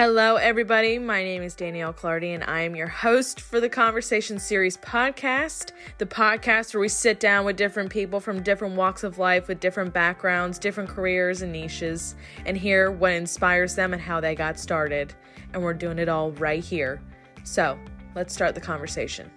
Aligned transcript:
Hello, 0.00 0.36
everybody. 0.36 0.96
My 0.96 1.24
name 1.24 1.42
is 1.42 1.56
Danielle 1.56 1.92
Clardy, 1.92 2.32
and 2.32 2.44
I 2.44 2.60
am 2.60 2.76
your 2.76 2.86
host 2.86 3.40
for 3.40 3.58
the 3.58 3.68
Conversation 3.68 4.38
Series 4.38 4.76
podcast. 4.76 5.72
The 5.98 6.06
podcast 6.06 6.72
where 6.72 6.82
we 6.82 6.88
sit 6.88 7.18
down 7.18 7.44
with 7.44 7.56
different 7.56 7.90
people 7.90 8.20
from 8.20 8.44
different 8.44 8.76
walks 8.76 9.02
of 9.02 9.18
life, 9.18 9.48
with 9.48 9.58
different 9.58 9.92
backgrounds, 9.92 10.60
different 10.60 10.88
careers, 10.88 11.42
and 11.42 11.50
niches, 11.50 12.14
and 12.46 12.56
hear 12.56 12.92
what 12.92 13.10
inspires 13.10 13.74
them 13.74 13.92
and 13.92 14.00
how 14.00 14.20
they 14.20 14.36
got 14.36 14.60
started. 14.60 15.14
And 15.52 15.64
we're 15.64 15.74
doing 15.74 15.98
it 15.98 16.08
all 16.08 16.30
right 16.30 16.62
here. 16.62 17.02
So, 17.42 17.76
let's 18.14 18.32
start 18.32 18.54
the 18.54 18.60
conversation. 18.60 19.28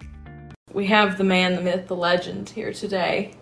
We 0.72 0.86
have 0.86 1.18
the 1.18 1.24
man, 1.24 1.56
the 1.56 1.62
myth, 1.62 1.88
the 1.88 1.96
legend 1.96 2.50
here 2.50 2.72
today. 2.72 3.34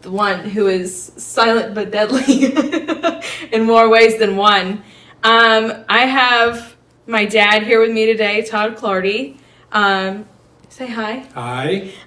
The 0.00 0.10
one 0.10 0.48
who 0.48 0.68
is 0.68 1.12
silent 1.18 1.74
but 1.74 1.90
deadly 1.90 2.54
in 3.52 3.64
more 3.64 3.90
ways 3.90 4.18
than 4.18 4.36
one. 4.36 4.82
Um, 5.24 5.86
I 5.88 6.04
have 6.04 6.76
my 7.06 7.24
dad 7.24 7.62
here 7.62 7.80
with 7.80 7.90
me 7.90 8.04
today, 8.04 8.42
Todd 8.42 8.76
Clardy. 8.76 9.38
Um, 9.72 10.26
say 10.68 10.86
hi. 10.86 11.24
Hi. 11.32 11.90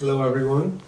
Hello, 0.00 0.20
everyone. 0.26 0.80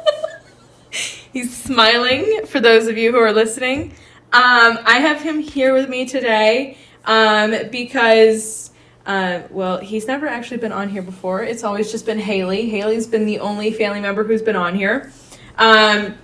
He's 1.32 1.56
smiling 1.56 2.44
for 2.44 2.60
those 2.60 2.88
of 2.88 2.98
you 2.98 3.10
who 3.10 3.16
are 3.16 3.32
listening. 3.32 3.92
Um, 4.34 4.78
I 4.84 4.98
have 5.00 5.22
him 5.22 5.40
here 5.40 5.72
with 5.72 5.88
me 5.88 6.04
today 6.04 6.76
um, 7.06 7.54
because, 7.70 8.72
uh, 9.06 9.44
well, 9.48 9.78
he's 9.78 10.06
never 10.06 10.26
actually 10.26 10.58
been 10.58 10.72
on 10.72 10.90
here 10.90 11.00
before. 11.00 11.42
It's 11.42 11.64
always 11.64 11.90
just 11.90 12.04
been 12.04 12.18
Haley. 12.18 12.68
Haley's 12.68 13.06
been 13.06 13.24
the 13.24 13.38
only 13.38 13.72
family 13.72 14.00
member 14.00 14.24
who's 14.24 14.42
been 14.42 14.56
on 14.56 14.74
here. 14.74 15.10
Um, 15.56 16.16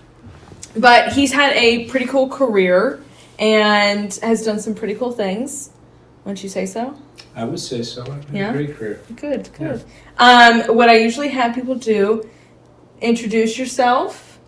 but 0.76 1.14
he's 1.14 1.32
had 1.32 1.54
a 1.54 1.86
pretty 1.86 2.04
cool 2.06 2.28
career 2.28 3.02
and 3.42 4.14
has 4.22 4.44
done 4.44 4.60
some 4.60 4.72
pretty 4.74 4.94
cool 4.94 5.10
things. 5.10 5.70
Wouldn't 6.24 6.42
you 6.44 6.48
say 6.48 6.64
so? 6.64 6.94
I 7.34 7.44
would 7.44 7.58
say 7.58 7.82
so. 7.82 8.02
I've 8.02 8.24
had 8.26 8.34
Yeah? 8.34 8.50
a 8.50 8.52
great 8.52 8.76
career. 8.76 9.00
Good, 9.16 9.48
good. 9.58 9.82
Um, 10.18 10.60
what 10.76 10.88
I 10.88 10.98
usually 10.98 11.28
have 11.30 11.54
people 11.54 11.74
do: 11.74 12.28
introduce 13.00 13.58
yourself, 13.58 14.38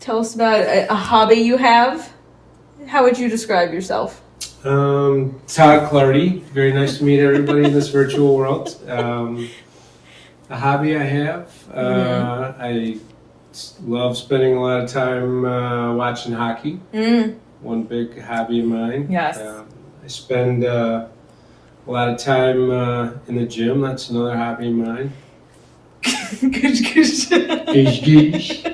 tell 0.00 0.18
us 0.18 0.34
about 0.34 0.60
a, 0.60 0.90
a 0.90 0.94
hobby 0.94 1.36
you 1.36 1.56
have. 1.58 2.12
How 2.86 3.04
would 3.04 3.16
you 3.18 3.28
describe 3.28 3.72
yourself? 3.72 4.20
Um, 4.64 5.40
Todd 5.46 5.88
Clardy. 5.90 6.42
Very 6.42 6.72
nice 6.72 6.98
to 6.98 7.04
meet 7.04 7.20
everybody 7.20 7.64
in 7.64 7.72
this 7.72 7.88
virtual 8.00 8.36
world. 8.36 8.76
Um, 8.88 9.48
a 10.50 10.56
hobby 10.58 10.96
I 10.96 11.04
have. 11.04 11.52
Uh, 11.72 12.52
I 12.58 12.98
s- 13.52 13.76
love 13.84 14.16
spending 14.16 14.56
a 14.56 14.60
lot 14.60 14.80
of 14.80 14.90
time 14.90 15.44
uh, 15.44 15.94
watching 15.94 16.32
hockey. 16.32 16.80
Mm, 16.92 17.38
One 17.62 17.84
big 17.84 18.20
hobby 18.20 18.60
of 18.60 18.66
mine. 18.66 19.06
Yes. 19.10 19.38
Um, 19.38 19.68
I 20.04 20.08
spend 20.08 20.64
uh, 20.64 21.06
a 21.86 21.90
lot 21.90 22.08
of 22.08 22.18
time 22.18 22.70
uh, 22.70 23.12
in 23.28 23.36
the 23.36 23.46
gym. 23.46 23.80
That's 23.80 24.10
another 24.10 24.36
hobby 24.36 24.68
of 24.68 24.74
mine. 24.74 25.12
good, 26.02 26.50
good. 26.50 27.66
Gish, 27.72 28.02
gish. 28.02 28.64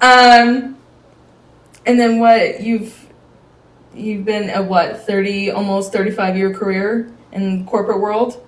Um, 0.00 0.76
and 1.86 1.98
then 1.98 2.18
what 2.18 2.62
you've 2.62 3.06
you've 3.94 4.24
been 4.24 4.50
a 4.50 4.62
what 4.62 5.06
thirty 5.06 5.50
almost 5.50 5.92
thirty 5.92 6.10
five 6.10 6.36
year 6.36 6.52
career 6.52 7.10
in 7.32 7.64
corporate 7.66 8.00
world. 8.00 8.44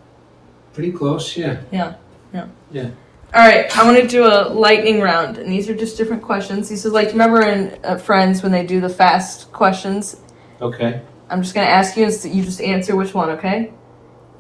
Pretty 0.75 0.93
close, 0.93 1.37
yeah. 1.37 1.63
Yeah, 1.71 1.95
yeah. 2.35 2.49
Yeah. 2.71 2.91
All 3.35 3.43
right, 3.47 3.77
I 3.77 3.85
want 3.85 3.99
to 3.99 4.07
do 4.07 4.25
a 4.25 4.49
lightning 4.49 5.01
round, 5.01 5.37
and 5.37 5.51
these 5.51 5.69
are 5.69 5.75
just 5.75 5.97
different 5.99 6.23
questions. 6.23 6.69
These 6.69 6.87
are 6.87 6.91
like 6.91 7.09
remember 7.09 7.43
in 7.43 7.79
uh, 7.85 7.99
Friends 7.99 8.43
when 8.43 8.53
they 8.53 8.65
do 8.65 8.81
the 8.81 8.89
fast 8.89 9.53
questions. 9.53 10.21
Okay. 10.61 11.03
I'm 11.29 11.43
just 11.43 11.55
gonna 11.55 11.67
ask 11.67 11.97
you, 11.97 12.05
and 12.05 12.25
you 12.25 12.45
just 12.45 12.61
answer 12.61 12.95
which 12.95 13.15
one, 13.15 13.31
okay? 13.31 13.73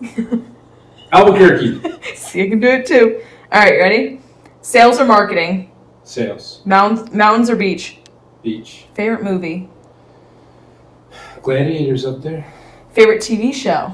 Albuquerque. 1.12 1.80
See, 2.14 2.42
you 2.42 2.48
can 2.48 2.60
do 2.60 2.68
it 2.68 2.86
too. 2.86 3.22
All 3.52 3.60
right, 3.60 3.76
ready? 3.78 4.20
Sales 4.62 5.00
or 5.00 5.04
marketing? 5.04 5.72
Sales. 6.04 6.62
Mountains, 6.64 7.12
mountains 7.12 7.50
or 7.50 7.56
beach? 7.56 7.98
Beach. 8.42 8.86
Favorite 8.94 9.24
movie? 9.24 9.68
Gladiators 11.42 12.04
up 12.06 12.22
there. 12.22 12.52
Favorite 12.92 13.20
TV 13.20 13.52
show? 13.52 13.88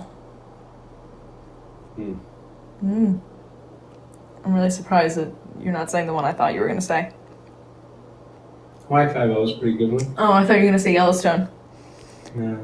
Hmm. 1.96 2.12
Hmm. 2.80 3.18
I'm 4.44 4.54
really 4.54 4.70
surprised 4.70 5.16
that 5.18 5.32
you're 5.60 5.72
not 5.72 5.90
saying 5.90 6.06
the 6.06 6.12
one 6.12 6.24
I 6.24 6.32
thought 6.32 6.54
you 6.54 6.60
were 6.60 6.68
gonna 6.68 6.80
say. 6.80 7.12
Wi-Fi 8.84 9.26
was 9.26 9.52
a 9.52 9.58
pretty 9.58 9.78
good 9.78 9.92
one. 9.92 10.14
Oh, 10.18 10.32
I 10.32 10.44
thought 10.44 10.54
you 10.54 10.60
were 10.60 10.66
gonna 10.66 10.78
say 10.78 10.92
Yellowstone. 10.92 11.48
Yeah. 12.36 12.56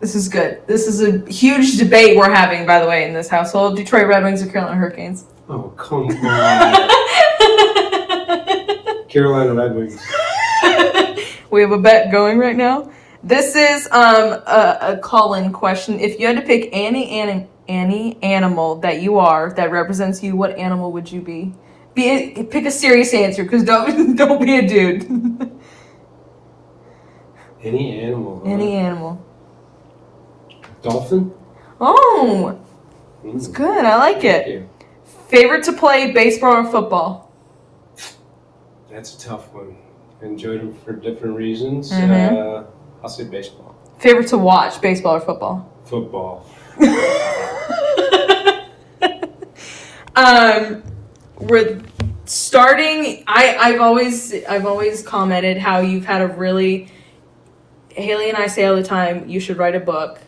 This 0.00 0.14
is 0.14 0.28
good. 0.28 0.66
This 0.66 0.86
is 0.86 1.02
a 1.02 1.26
huge 1.30 1.78
debate 1.78 2.16
we're 2.16 2.30
having, 2.30 2.66
by 2.66 2.80
the 2.80 2.86
way, 2.86 3.08
in 3.08 3.14
this 3.14 3.28
household. 3.28 3.76
Detroit 3.76 4.06
Red 4.06 4.24
Wings 4.24 4.42
or 4.42 4.46
Carolina 4.46 4.76
Hurricanes? 4.76 5.24
Oh 5.48 5.72
come 5.76 6.08
on. 6.08 6.90
Carolina 9.08 9.54
Red 9.54 9.74
Wings. 9.74 9.98
we 11.50 11.62
have 11.62 11.72
a 11.72 11.78
bet 11.78 12.10
going 12.10 12.38
right 12.38 12.56
now. 12.56 12.90
This 13.22 13.56
is 13.56 13.86
um, 13.90 14.32
a, 14.46 14.78
a 14.80 14.98
call-in 15.02 15.52
question. 15.52 15.98
If 15.98 16.20
you 16.20 16.26
had 16.26 16.36
to 16.36 16.42
pick 16.42 16.68
any 16.72 17.08
anim- 17.18 17.48
any 17.68 18.22
animal 18.22 18.76
that 18.76 19.00
you 19.02 19.18
are 19.18 19.52
that 19.54 19.70
represents 19.70 20.22
you, 20.22 20.36
what 20.36 20.56
animal 20.58 20.92
would 20.92 21.10
you 21.10 21.20
be? 21.20 21.52
Be 21.94 22.08
a, 22.10 22.44
pick 22.44 22.66
a 22.66 22.70
serious 22.70 23.12
answer, 23.14 23.42
because 23.42 23.64
don't 23.64 24.16
don't 24.20 24.40
be 24.40 24.58
a 24.58 24.66
dude. 24.68 25.50
Any 27.62 28.00
animal. 28.00 28.42
huh? 28.44 28.50
any 28.50 28.74
animal. 28.74 29.24
Dolphin. 30.82 31.32
Oh, 31.80 32.58
Mm. 33.24 33.34
it's 33.34 33.48
good. 33.48 33.84
I 33.84 33.96
like 33.96 34.20
Thank 34.22 34.46
it. 34.46 34.48
you. 34.48 34.68
Favorite 35.28 35.64
to 35.64 35.72
play 35.72 36.12
baseball 36.12 36.52
or 36.58 36.64
football? 36.64 37.32
That's 38.90 39.16
a 39.16 39.28
tough 39.28 39.52
one. 39.52 39.76
Enjoyed 40.22 40.60
them 40.60 40.74
for 40.84 40.92
different 40.92 41.34
reasons. 41.36 41.90
Mhm. 41.90 42.60
Uh, 42.60 42.64
I'll 43.02 43.08
say 43.08 43.24
baseball. 43.24 43.74
Favorite 43.98 44.28
to 44.28 44.38
watch, 44.38 44.80
baseball 44.80 45.16
or 45.16 45.20
football? 45.20 45.68
Football. 45.84 46.46
um, 50.16 50.82
we're 51.38 51.80
starting. 52.24 53.22
I 53.26 53.56
I've 53.58 53.80
always 53.80 54.32
I've 54.46 54.66
always 54.66 55.02
commented 55.02 55.58
how 55.58 55.80
you've 55.80 56.04
had 56.06 56.22
a 56.22 56.28
really. 56.28 56.88
Haley 57.90 58.28
and 58.28 58.36
I 58.36 58.46
say 58.46 58.66
all 58.66 58.76
the 58.76 58.82
time, 58.82 59.26
you 59.26 59.40
should 59.40 59.56
write 59.56 59.74
a 59.74 59.80
book. 59.80 60.20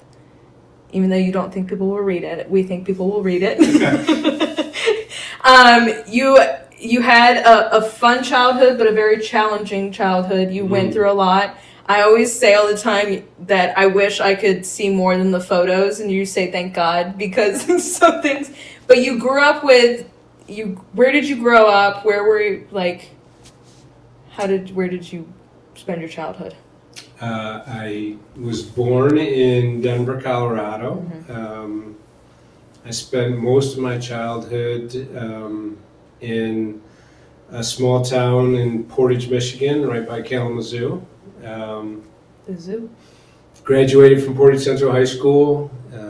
Even 0.93 1.11
though 1.11 1.17
you 1.17 1.33
don't 1.33 1.53
think 1.53 1.69
people 1.69 1.89
will 1.91 1.99
read 2.01 2.25
it, 2.25 2.49
we 2.51 2.63
think 2.63 2.87
people 2.87 3.11
will 3.11 3.23
read 3.23 3.43
it. 3.45 3.59
um, 5.45 5.91
you 6.07 6.39
you 6.79 7.03
had 7.03 7.37
a, 7.39 7.77
a 7.77 7.83
fun 7.83 8.23
childhood, 8.23 8.79
but 8.79 8.87
a 8.87 8.93
very 8.93 9.21
challenging 9.21 9.93
childhood. 9.93 10.51
You 10.51 10.65
went 10.65 10.91
Mhm. 10.91 10.93
through 10.95 11.11
a 11.11 11.13
lot. 11.13 11.59
I 11.87 12.03
always 12.03 12.39
say 12.39 12.55
all 12.55 12.67
the 12.69 12.77
time 12.77 13.25
that 13.41 13.77
I 13.79 13.87
wish 13.87 14.21
I 14.21 14.35
could 14.35 14.65
see 14.65 14.89
more 14.91 15.17
than 15.17 15.31
the 15.31 15.41
photos, 15.41 16.01
and 16.01 16.11
you 16.11 16.25
say 16.25 16.51
thank 16.51 16.73
God 16.75 17.19
because 17.19 17.63
some 17.97 18.23
things. 18.23 18.51
But 18.89 19.03
you 19.05 19.19
grew 19.21 19.41
up 19.41 19.63
with 19.63 20.09
you. 20.49 20.85
Where 20.95 21.13
did 21.13 21.29
you 21.29 21.37
grow 21.41 21.67
up? 21.69 22.05
Where 22.05 22.25
were 22.25 22.41
you? 22.41 22.67
Like, 22.73 23.11
how 24.31 24.47
did 24.47 24.75
where 24.75 24.89
did 24.89 25.11
you 25.13 25.33
spend 25.75 26.01
your 26.01 26.09
childhood? 26.11 26.57
Uh, 27.21 27.63
I 27.67 28.17
was 28.37 28.63
born 28.63 29.19
in 29.19 29.81
Denver, 29.83 30.21
Colorado. 30.21 31.05
Um, 31.29 31.97
I 32.87 32.91
spent 32.91 33.39
most 33.39 33.77
of 33.77 33.83
my 33.83 33.99
childhood 33.99 34.95
um, 35.17 35.77
in 36.21 36.81
a 37.51 37.63
small 37.63 38.03
town 38.03 38.55
in 38.55 38.85
Portage, 38.85 39.29
Michigan, 39.29 39.87
right 39.87 40.07
by 40.09 40.23
Kalamazoo. 40.23 41.05
Um, 41.45 42.03
The 42.47 42.57
zoo. 42.57 42.89
graduated 43.65 44.23
from 44.25 44.35
Portage 44.37 44.63
Central 44.63 44.93
High 44.93 45.05
School. 45.05 45.71
Um, 45.93 46.08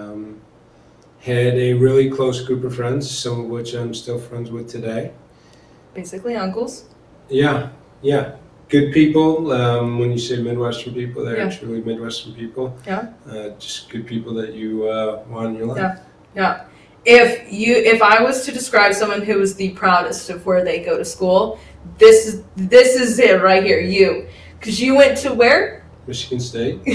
had 1.28 1.54
a 1.54 1.74
really 1.74 2.10
close 2.10 2.40
group 2.46 2.64
of 2.64 2.74
friends, 2.74 3.10
some 3.10 3.40
of 3.40 3.46
which 3.46 3.74
I'm 3.74 3.92
still 3.94 4.18
friends 4.18 4.50
with 4.50 4.68
today. 4.68 5.12
Basically, 5.94 6.34
uncles. 6.36 6.84
Yeah, 7.28 7.68
yeah. 8.02 8.36
Good 8.68 8.92
people. 8.92 9.52
Um, 9.52 9.98
when 9.98 10.10
you 10.10 10.18
say 10.18 10.40
Midwestern 10.42 10.94
people, 10.94 11.24
they're 11.24 11.36
Yeah. 11.38 11.50
truly 11.50 11.80
Midwestern 11.82 12.34
people. 12.34 12.76
Yeah. 12.86 13.08
Uh, 13.30 13.50
just 13.58 13.90
good 13.90 14.06
people 14.06 14.32
that 14.34 14.54
you 14.54 14.88
uh, 14.88 15.22
want 15.28 15.46
in 15.48 15.54
your 15.56 15.66
life. 15.66 15.78
Yeah. 15.78 15.98
Yeah. 16.34 16.64
If 17.04 17.52
you 17.52 17.74
if 17.74 18.02
I 18.02 18.22
was 18.22 18.44
to 18.46 18.52
describe 18.52 18.92
someone 18.94 19.22
who 19.22 19.38
was 19.38 19.54
the 19.54 19.70
proudest 19.70 20.28
of 20.30 20.44
where 20.46 20.62
they 20.64 20.80
go 20.80 20.98
to 20.98 21.04
school, 21.04 21.58
this 21.98 22.26
is 22.26 22.42
this 22.56 22.96
is 22.96 23.18
it 23.18 23.40
right 23.42 23.62
here. 23.62 23.80
You, 23.80 24.26
because 24.58 24.80
you 24.80 24.94
went 24.96 25.16
to 25.18 25.32
where? 25.32 25.84
Michigan 26.06 26.40
State. 26.40 26.80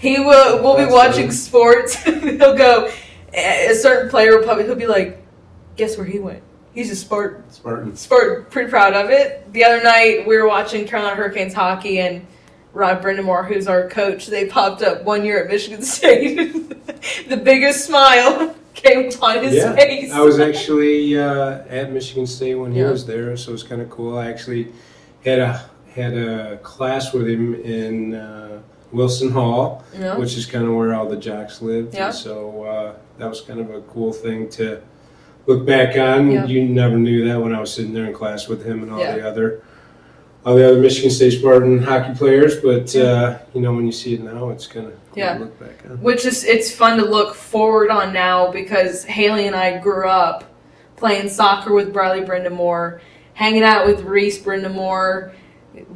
he 0.00 0.18
will 0.20 0.62
We'll 0.62 0.76
be 0.76 0.90
watching 0.90 1.26
funny. 1.26 1.30
sports. 1.32 1.94
he'll 2.04 2.56
go. 2.56 2.90
A 3.34 3.74
certain 3.74 4.08
player 4.10 4.36
will 4.36 4.44
probably 4.44 4.64
he'll 4.64 4.74
be 4.74 4.86
like, 4.86 5.22
guess 5.76 5.96
where 5.96 6.06
he 6.06 6.18
went? 6.18 6.42
He's 6.74 6.90
a 6.90 6.96
Spartan. 6.96 7.42
Spartan. 7.50 7.96
Sport 7.96 8.50
pretty 8.50 8.70
proud 8.70 8.94
of 8.94 9.10
it. 9.10 9.52
The 9.52 9.64
other 9.64 9.82
night 9.82 10.26
we 10.26 10.36
were 10.36 10.46
watching 10.46 10.86
Carolina 10.86 11.16
Hurricanes 11.16 11.52
hockey 11.54 11.98
and 12.00 12.24
Rod 12.72 13.02
Brind'Amour, 13.02 13.46
who's 13.48 13.66
our 13.66 13.88
coach, 13.88 14.26
they 14.28 14.46
popped 14.46 14.82
up 14.82 15.02
one 15.02 15.24
year 15.24 15.42
at 15.42 15.50
Michigan 15.50 15.82
State. 15.96 16.36
the 17.28 17.36
biggest 17.36 17.84
smile 17.86 18.54
came 18.74 19.08
upon 19.10 19.42
his 19.42 19.54
yeah, 19.56 19.74
face. 19.74 20.12
I 20.12 20.20
was 20.20 20.38
actually 20.38 21.18
uh, 21.18 21.64
at 21.68 21.90
Michigan 21.92 22.26
State 22.26 22.54
when 22.54 22.72
he 22.72 22.80
Yeah. 22.80 22.90
was 22.90 23.04
there, 23.06 23.36
so 23.36 23.48
it 23.50 23.52
was 23.52 23.62
kind 23.64 23.82
of 23.82 23.90
cool. 23.90 24.16
I 24.16 24.28
actually 24.30 24.72
had 25.24 25.40
a 25.40 25.68
had 25.94 26.14
a 26.16 26.58
class 26.58 27.12
with 27.12 27.28
him 27.28 27.54
in 27.56 28.14
uh, 28.14 28.60
Wilson 28.92 29.30
Hall, 29.30 29.84
Yeah. 29.98 30.16
which 30.16 30.36
is 30.36 30.46
kind 30.46 30.66
of 30.66 30.74
where 30.74 30.94
all 30.94 31.06
the 31.08 31.16
jocks 31.16 31.60
lived. 31.62 31.94
Yeah. 31.94 32.06
And 32.06 32.14
so 32.14 32.62
uh, 32.64 32.92
that 33.18 33.28
was 33.28 33.40
kind 33.40 33.60
of 33.60 33.70
a 33.70 33.80
cool 33.82 34.12
thing 34.12 34.48
to 34.50 34.80
look 35.46 35.66
back 35.66 35.96
on. 35.98 36.30
Yeah. 36.30 36.46
You 36.46 36.64
never 36.68 36.96
knew 36.96 37.26
that 37.28 37.40
when 37.40 37.54
I 37.54 37.60
was 37.60 37.72
sitting 37.72 37.92
there 37.92 38.06
in 38.06 38.12
class 38.14 38.48
with 38.48 38.64
him 38.64 38.82
and 38.82 38.92
all 38.92 38.98
the 38.98 39.26
other 39.26 39.62
all 40.46 40.54
the 40.54 40.66
other 40.66 40.80
Michigan 40.80 41.10
State 41.10 41.32
Spartan 41.32 41.82
hockey 41.82 42.14
players. 42.14 42.56
But 42.60 42.94
uh, 42.96 43.38
you 43.52 43.60
know, 43.60 43.74
when 43.74 43.84
you 43.84 43.92
see 43.92 44.14
it 44.14 44.22
now, 44.22 44.48
it's 44.50 44.66
kind 44.66 44.86
of 44.86 44.92
cool 44.92 45.18
Yeah. 45.18 45.34
to 45.34 45.40
look 45.40 45.58
back 45.60 45.84
on. 45.90 46.00
Which 46.00 46.24
is 46.24 46.44
it's 46.44 46.70
fun 46.72 46.96
to 46.98 47.04
look 47.04 47.34
forward 47.34 47.90
on 47.90 48.12
now 48.12 48.50
because 48.50 49.04
Haley 49.04 49.46
and 49.46 49.56
I 49.56 49.78
grew 49.78 50.08
up 50.08 50.44
playing 50.96 51.28
soccer 51.28 51.74
with 51.74 51.92
Bradley 51.92 52.24
Brind'Amour, 52.26 53.00
hanging 53.34 53.62
out 53.64 53.86
with 53.86 54.00
Reese 54.02 54.38
Brind'Amour. 54.42 55.32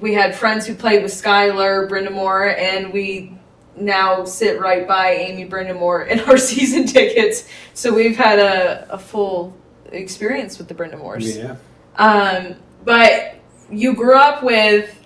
We 0.01 0.15
had 0.15 0.35
friends 0.35 0.67
who 0.67 0.75
played 0.75 1.03
with 1.03 1.13
Skylar 1.13 1.89
Brind'Amour, 1.89 2.57
and 2.59 2.93
we 2.93 3.37
now 3.77 4.25
sit 4.25 4.61
right 4.61 4.87
by 4.87 5.13
Amy 5.13 5.49
Brind'Amour 5.49 6.09
in 6.09 6.21
our 6.21 6.37
season 6.39 6.87
tickets. 6.87 7.49
So 7.75 7.95
we've 7.95 8.17
had 8.17 8.39
a, 8.39 8.93
a 8.93 8.99
full 8.99 9.57
experience 9.91 10.59
with 10.59 10.69
the 10.69 10.75
Brind'Amours. 10.75 11.37
Yeah. 11.37 11.57
Um, 11.97 12.57
but 12.85 13.37
you 13.71 13.95
grew 13.95 14.17
up 14.17 14.43
with 14.43 14.99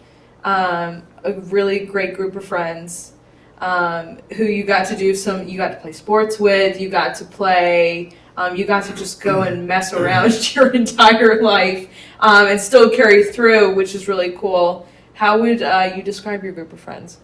um, 0.45 1.03
a 1.25 1.33
really 1.33 1.81
great 1.81 2.15
group 2.15 2.37
of 2.37 2.45
friends 2.45 3.13
um, 3.59 4.19
who 4.37 4.45
you 4.45 4.65
got 4.65 4.87
to 4.89 4.97
do 4.97 5.15
some, 5.15 5.49
you 5.49 5.57
got 5.57 5.69
to 5.69 5.77
play 5.77 5.93
sports 5.93 6.39
with, 6.39 6.81
you 6.81 6.89
got 6.89 7.15
to 7.17 7.25
play, 7.25 8.13
um, 8.37 8.57
you 8.57 8.65
got 8.65 8.85
to 8.85 8.95
just 8.95 9.21
go 9.21 9.43
and 9.43 9.67
mess 9.67 9.93
around 9.93 10.55
your 10.55 10.71
entire 10.73 11.43
life 11.43 11.89
um, 12.21 12.47
and 12.47 12.61
still 12.61 12.91
carry 12.91 13.25
through, 13.25 13.75
which 13.75 13.95
is 13.95 14.09
really 14.09 14.33
cool. 14.33 14.87
How 15.15 15.41
would 15.41 15.63
uh, 15.63 15.93
you 15.97 16.03
describe 16.03 16.45
your 16.45 16.53
group 16.53 16.73
of 16.73 16.81
friends? 16.81 17.19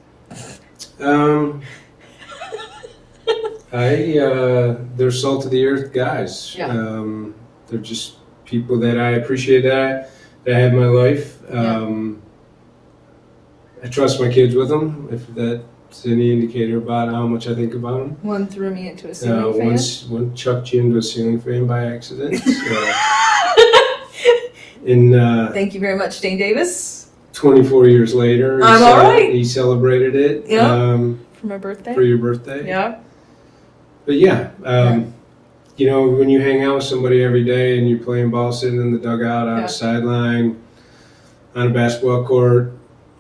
Um, 0.98 1.62
I 3.72 4.18
uh, 4.18 4.78
they're 4.96 5.10
salt 5.10 5.44
of 5.44 5.50
the 5.50 5.66
earth 5.66 5.92
guys. 5.92 6.54
Yeah. 6.56 6.68
Um, 6.68 7.34
they're 7.66 7.78
just 7.78 8.16
people 8.44 8.78
that 8.80 8.98
I 8.98 9.12
appreciate 9.12 9.62
that 9.62 10.10
that 10.44 10.56
I 10.56 10.58
have 10.58 10.72
in 10.72 10.78
my 10.78 10.86
life. 10.86 11.38
Yeah. 11.50 11.76
Um, 11.76 12.22
I 13.82 13.88
trust 13.88 14.20
my 14.20 14.28
kids 14.28 14.54
with 14.54 14.68
them. 14.68 15.08
If 15.10 15.26
that's 15.34 15.64
any 16.06 16.32
indicator 16.32 16.78
about 16.78 17.08
how 17.08 17.26
much 17.26 17.46
I 17.48 17.54
think 17.54 17.74
about 17.74 18.00
him. 18.00 18.10
One 18.22 18.46
threw 18.46 18.70
me 18.74 18.88
into 18.88 19.08
a 19.10 19.14
ceiling 19.14 19.44
Uh, 19.44 19.52
fan. 19.52 19.66
once 19.66 20.04
one 20.08 20.34
chucked 20.34 20.72
you 20.72 20.80
into 20.80 20.98
a 20.98 21.02
ceiling 21.02 21.40
fan 21.40 21.66
by 21.66 21.84
accident. 21.86 22.38
So, 22.38 22.92
in 24.84 25.14
uh, 25.14 25.50
Thank 25.52 25.74
you 25.74 25.80
very 25.80 25.96
much, 25.96 26.20
Dane 26.20 26.38
Davis, 26.38 27.10
24 27.34 27.88
years 27.88 28.14
later, 28.14 28.58
he, 28.58 28.64
I'm 28.64 28.82
all 28.82 28.96
right. 28.96 29.32
he 29.32 29.44
celebrated 29.44 30.14
it 30.14 30.44
Yeah. 30.48 30.70
um, 30.70 31.20
for 31.34 31.46
my 31.46 31.58
birthday. 31.58 31.94
for 31.94 32.02
your 32.02 32.18
birthday. 32.18 32.66
yeah. 32.66 32.98
But 34.04 34.16
yeah, 34.16 34.50
um, 34.64 35.14
you 35.76 35.86
know, 35.86 36.08
when 36.08 36.28
you 36.28 36.40
hang 36.40 36.62
out 36.64 36.74
with 36.76 36.84
somebody 36.84 37.22
every 37.22 37.44
day 37.44 37.78
and 37.78 37.88
you're 37.88 38.00
playing 38.00 38.30
ball 38.30 38.52
sitting 38.52 38.80
in 38.80 38.92
the 38.92 38.98
dugout 38.98 39.46
on 39.48 39.58
Yeah. 39.58 39.64
a 39.64 39.68
sideline, 39.68 40.60
on 41.54 41.68
a 41.68 41.70
basketball 41.70 42.24
court, 42.24 42.72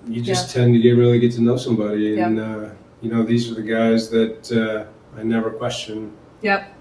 you 0.06 0.20
just 0.22 0.52
tend 0.54 0.74
to 0.74 0.80
get 0.80 0.92
really 0.92 1.18
get 1.18 1.32
to 1.32 1.42
know 1.42 1.56
somebody. 1.56 2.18
And, 2.18 2.38
uh, 2.38 2.70
you 3.00 3.10
know, 3.10 3.22
these 3.22 3.50
are 3.50 3.54
the 3.54 3.62
guys 3.62 4.10
that 4.10 4.52
uh, 4.52 5.18
I 5.18 5.22
never 5.22 5.50
question. 5.50 6.12
Yep. 6.42 6.74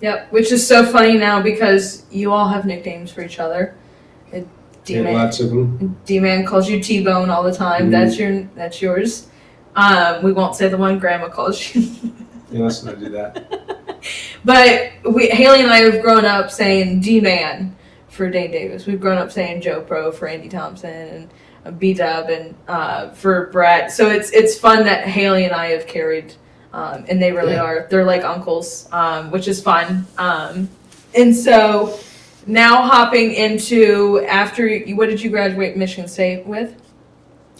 Yep. 0.00 0.32
Which 0.32 0.50
is 0.52 0.66
so 0.66 0.84
funny 0.84 1.16
now 1.18 1.42
because 1.42 2.04
you 2.10 2.32
all 2.32 2.48
have 2.48 2.64
nicknames 2.64 3.10
for 3.12 3.22
each 3.22 3.38
other. 3.38 3.76
D 4.84 4.94
And 4.96 5.04
Man 5.04 5.14
lots 5.14 5.40
of 5.40 5.50
them. 5.50 5.96
D 6.06 6.18
Man 6.20 6.46
calls 6.46 6.68
you 6.68 6.82
T 6.82 7.04
Bone 7.04 7.28
all 7.30 7.42
the 7.42 7.52
time. 7.52 7.88
Mhm. 7.88 7.90
That's 7.90 8.18
your 8.18 8.42
that's 8.56 8.80
yours. 8.80 9.28
Um, 9.76 10.22
we 10.22 10.32
won't 10.32 10.56
say 10.56 10.68
the 10.68 10.76
one 10.76 10.98
Grandma 10.98 11.28
calls 11.28 11.74
you. 11.74 11.86
Yeah, 12.52 12.64
let's 12.64 12.82
not 12.82 12.98
do 12.98 13.08
that. 13.10 14.02
but 14.44 14.90
we 15.14 15.28
Haley 15.28 15.60
and 15.60 15.70
I 15.70 15.82
have 15.82 16.02
grown 16.02 16.24
up 16.24 16.50
saying 16.50 16.98
D 17.00 17.20
Man 17.20 17.76
for 18.08 18.28
Dane 18.28 18.50
Davis. 18.50 18.86
We've 18.86 19.00
grown 19.00 19.18
up 19.18 19.30
saying 19.30 19.60
Joe 19.60 19.82
Pro 19.82 20.10
for 20.10 20.26
Andy 20.26 20.48
Thompson 20.48 20.90
and 20.90 21.30
B 21.78 21.92
Dub 21.94 22.28
and 22.30 22.54
uh, 22.68 23.10
for 23.10 23.46
Brett. 23.52 23.92
So 23.92 24.08
it's 24.08 24.30
it's 24.30 24.58
fun 24.58 24.84
that 24.84 25.06
Haley 25.06 25.44
and 25.44 25.52
I 25.54 25.66
have 25.68 25.86
carried, 25.86 26.34
um, 26.72 27.04
and 27.08 27.20
they 27.20 27.32
really 27.32 27.52
Yeah. 27.52 27.62
are. 27.62 27.86
They're 27.90 28.04
like 28.04 28.24
uncles, 28.24 28.88
um, 28.92 29.30
which 29.30 29.46
is 29.48 29.62
fun. 29.62 30.06
Um, 30.18 30.68
and 31.14 31.34
so 31.36 31.98
now 32.46 32.82
hopping 32.82 33.32
into 33.32 34.24
after 34.28 34.66
you, 34.66 34.96
what 34.96 35.08
did 35.08 35.20
you 35.22 35.30
graduate 35.30 35.76
Michigan 35.76 36.08
State 36.08 36.46
with? 36.46 36.74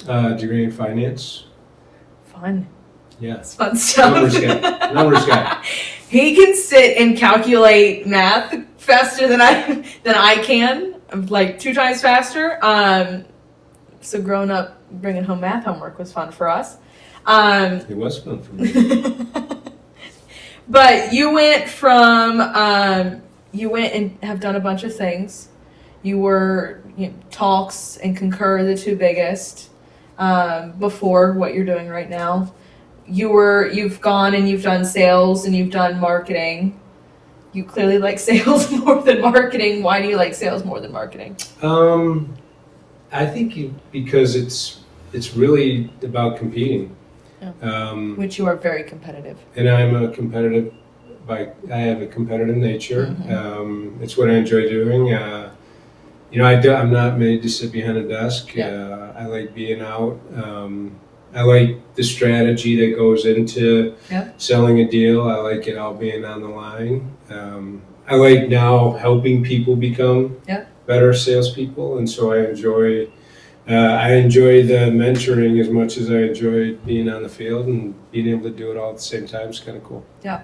Uh, 0.09 0.31
degree 0.31 0.65
in 0.65 0.71
finance. 0.71 1.45
Fun. 2.33 2.67
Yeah. 3.21 3.37
It's 3.37 3.55
fun 3.55 3.77
stuff. 3.77 4.15
Numbers 4.15 4.41
guy. 4.41 4.93
Numbers 4.93 5.27
guy. 5.27 5.63
he 6.09 6.35
can 6.35 6.55
sit 6.57 6.97
and 6.97 7.19
calculate 7.19 8.07
math 8.07 8.55
faster 8.79 9.29
than 9.29 9.43
I 9.43 9.85
than 10.05 10.15
I 10.15 10.37
can, 10.43 10.95
like 11.29 11.59
two 11.59 11.75
times 11.75 12.01
faster. 12.01 12.59
Um, 12.65 13.27
so 14.01 14.21
growing 14.21 14.51
up, 14.51 14.79
bringing 14.91 15.25
home 15.25 15.41
math 15.41 15.65
homework 15.65 15.99
was 15.99 16.13
fun 16.13 16.33
for 16.33 16.49
us. 16.49 16.77
Um, 17.27 17.75
It 17.89 17.97
was 17.97 18.19
fun 18.19 18.43
for 18.43 18.55
me. 18.55 19.27
but 20.69 21.13
you 21.13 21.33
went 21.33 21.69
from 21.69 22.41
um, 22.41 23.23
you 23.53 23.69
went 23.69 23.95
and 23.95 24.17
have 24.23 24.41
done 24.41 24.57
a 24.57 24.61
bunch 24.61 24.85
of 24.85 24.95
things. 24.95 25.49
You 26.03 26.19
were 26.19 26.83
you 26.97 27.09
know, 27.09 27.15
talks 27.31 27.99
and 27.99 28.17
concur 28.17 28.65
the 28.65 28.77
two 28.77 28.97
biggest 28.97 29.71
um, 30.19 30.73
before 30.73 31.33
what 31.33 31.55
you're 31.55 31.65
doing 31.65 31.89
right 31.89 32.09
now. 32.09 32.55
You 33.07 33.29
were 33.31 33.71
you've 33.71 34.01
gone 34.01 34.35
and 34.35 34.49
you've 34.49 34.63
done 34.63 34.85
sales 34.85 35.45
and 35.45 35.55
you've 35.55 35.71
done 35.71 36.01
marketing. 36.01 36.79
You 37.53 37.65
clearly 37.65 37.99
like 37.99 38.19
sales 38.31 38.71
more 38.71 39.03
than 39.03 39.21
marketing. 39.21 39.83
Why 39.83 40.01
do 40.01 40.09
you 40.09 40.17
like 40.17 40.35
sales 40.35 40.65
more 40.65 40.81
than 40.81 40.93
marketing? 40.93 41.37
Um, 41.61 42.37
I 43.13 43.27
think 43.27 43.57
you, 43.57 43.75
because 43.93 44.37
it's 44.37 44.81
it's 45.13 45.35
really 45.35 45.91
about 46.03 46.39
competing. 46.39 46.95
Yeah. 47.43 47.53
Um, 47.63 48.17
Which 48.17 48.39
you 48.39 48.47
are 48.47 48.57
very 48.57 48.83
competitive. 48.85 49.37
and 49.57 49.69
I'm 49.69 49.95
a 49.97 50.09
competitive. 50.09 50.73
By 51.27 51.51
I 51.73 51.77
have 51.79 52.01
a 52.03 52.07
competitive 52.07 52.57
nature. 52.57 53.07
Mhm. 53.07 53.31
Um, 53.33 53.99
it's 54.03 54.17
what 54.17 54.31
I 54.31 54.35
enjoy 54.35 54.69
doing. 54.69 55.13
Uh, 55.13 55.51
you 56.31 56.39
know, 56.39 56.45
I 56.47 56.55
I'm 56.55 56.91
not 56.93 57.19
made 57.19 57.43
to 57.43 57.49
sit 57.49 57.73
behind 57.73 57.99
a 57.99 58.07
desk. 58.09 58.55
Yeah. 58.55 58.69
Uh, 58.69 59.13
I 59.19 59.27
like 59.27 59.55
being 59.55 59.81
out. 59.81 60.19
Um, 60.43 60.93
I 61.35 61.43
like 61.43 61.77
the 61.95 62.03
strategy 62.03 62.75
that 62.81 62.97
goes 62.97 63.25
into 63.27 63.95
Yeah. 64.11 64.29
selling 64.39 64.81
a 64.81 64.89
deal. 64.89 65.29
I 65.29 65.37
like 65.37 65.67
it 65.69 65.77
all 65.77 65.95
being 65.95 66.25
on 66.25 66.41
the 66.43 66.49
line. 66.49 67.11
Um, 67.31 67.83
I 68.09 68.17
like 68.17 68.49
now 68.49 68.93
helping 68.93 69.43
people 69.45 69.77
become 69.77 70.37
Yeah. 70.49 70.65
Better 70.91 71.15
salespeople, 71.15 71.99
and 71.99 72.11
so 72.11 72.33
I 72.33 72.39
enjoy. 72.51 73.07
Uh, 73.69 73.75
I 73.75 74.15
enjoy 74.15 74.67
the 74.67 74.91
mentoring 74.91 75.61
as 75.61 75.69
much 75.69 75.97
as 75.97 76.11
I 76.11 76.23
enjoy 76.31 76.75
being 76.75 77.09
on 77.09 77.23
the 77.23 77.29
field 77.29 77.67
and 77.67 77.95
being 78.11 78.27
able 78.27 78.43
to 78.51 78.51
do 78.51 78.73
it 78.73 78.77
all 78.77 78.91
at 78.91 78.97
the 78.97 79.03
same 79.03 79.29
time 79.29 79.51
is 79.51 79.61
kind 79.61 79.77
of 79.77 79.85
cool. 79.85 80.05
Yeah. 80.25 80.43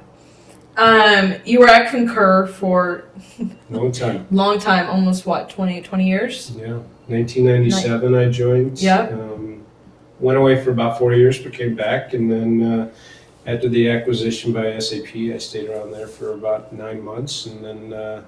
Um, 0.77 1.35
you 1.45 1.59
were 1.59 1.69
at 1.69 1.91
Concur 1.91 2.47
for 2.47 3.07
long 3.71 3.91
time. 3.91 4.29
long 4.31 4.61
time, 4.61 4.89
almost 4.89 5.27
what, 5.27 5.51
20, 5.51 5.81
20 5.81 6.07
years? 6.07 6.53
Yeah. 6.57 6.75
1997, 7.09 8.15
I 8.15 8.29
joined. 8.29 8.81
Yeah. 8.81 9.09
Um, 9.09 9.65
went 10.21 10.39
away 10.39 10.63
for 10.63 10.71
about 10.71 10.99
four 10.99 11.13
years, 11.13 11.43
but 11.43 11.53
came 11.53 11.75
back, 11.75 12.15
and 12.15 12.31
then 12.31 12.63
uh, 12.63 12.91
after 13.47 13.69
the 13.69 13.91
acquisition 13.91 14.53
by 14.53 14.79
SAP, 14.79 15.17
I 15.35 15.39
stayed 15.39 15.69
around 15.71 15.91
there 15.91 16.07
for 16.07 16.35
about 16.35 16.73
nine 16.73 17.03
months, 17.03 17.47
and 17.47 17.65
then 17.65 17.93
uh, 17.93 18.23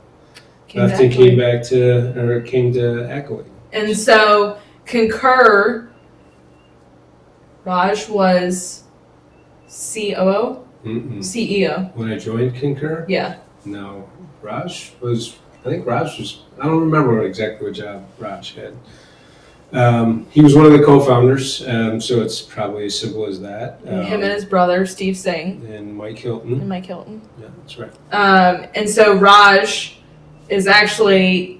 Came 0.69 0.83
left 0.83 1.01
and 1.01 1.13
came 1.13 1.39
back 1.39 1.63
to 1.65 2.19
or 2.21 2.41
came 2.43 2.73
to 2.75 3.11
Accolade. 3.11 3.47
And 3.73 3.97
so 3.97 4.59
Concur, 4.85 5.89
Raj 7.65 8.09
was 8.09 8.85
COO, 9.67 10.65
Mm-mm. 10.85 11.19
CEO. 11.19 11.95
When 11.95 12.11
I 12.11 12.19
joined 12.19 12.55
Concur, 12.55 13.05
Yeah. 13.09 13.37
no, 13.65 14.09
Raj 14.43 14.93
was. 15.01 15.37
I 15.65 15.71
think 15.71 15.87
Raj 15.87 16.19
was. 16.19 16.43
I 16.61 16.67
don't 16.67 16.81
remember 16.81 17.23
exactly 17.23 17.67
what 17.67 17.75
job 17.77 18.05
Raj 18.19 18.55
had. 18.55 18.75
Um, 19.71 20.27
he 20.31 20.41
was 20.41 20.55
one 20.55 20.65
of 20.65 20.73
the 20.73 20.83
co-founders, 20.83 21.67
um, 21.69 22.01
so 22.01 22.23
it's 22.23 22.41
probably 22.41 22.87
as 22.87 22.99
simple 22.99 23.27
as 23.27 23.39
that. 23.43 23.81
And 23.85 24.03
him 24.07 24.21
Um, 24.21 24.23
and 24.25 24.33
his 24.33 24.47
brother, 24.47 24.87
Steve 24.87 25.15
Singh, 25.17 25.63
and 25.71 25.95
Mike 25.95 26.19
Hilton. 26.19 26.53
and 26.55 26.69
Mike 26.69 26.87
Hilton. 26.87 27.21
Yeah, 27.39 27.49
that's 27.61 27.79
right. 27.79 27.91
Um, 28.11 28.67
and 28.75 28.89
so 28.89 29.15
Raj 29.15 29.98
is 30.49 30.67
actually 30.67 31.59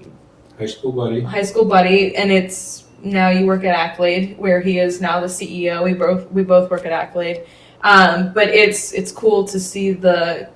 High 0.57 0.65
school 0.65 0.91
buddy. 0.91 1.21
high 1.21 1.43
school 1.43 1.65
buddy, 1.65 2.15
and 2.17 2.31
it's 2.31 2.85
now 3.01 3.29
you 3.29 3.45
work 3.45 3.63
at 3.63 3.73
Accolade, 3.73 4.37
where 4.37 4.59
he 4.59 4.79
is 4.79 4.99
now 4.99 5.21
the 5.21 5.27
CEO. 5.27 5.83
We 5.83 5.93
both 5.93 6.29
we 6.31 6.43
both 6.43 6.69
work 6.69 6.85
at 6.85 6.91
Accolade, 6.91 7.45
um, 7.81 8.33
but 8.33 8.49
it's 8.49 8.91
it's 8.91 9.11
cool 9.11 9.45
to 9.45 9.59
see 9.59 9.91
the 9.91 10.49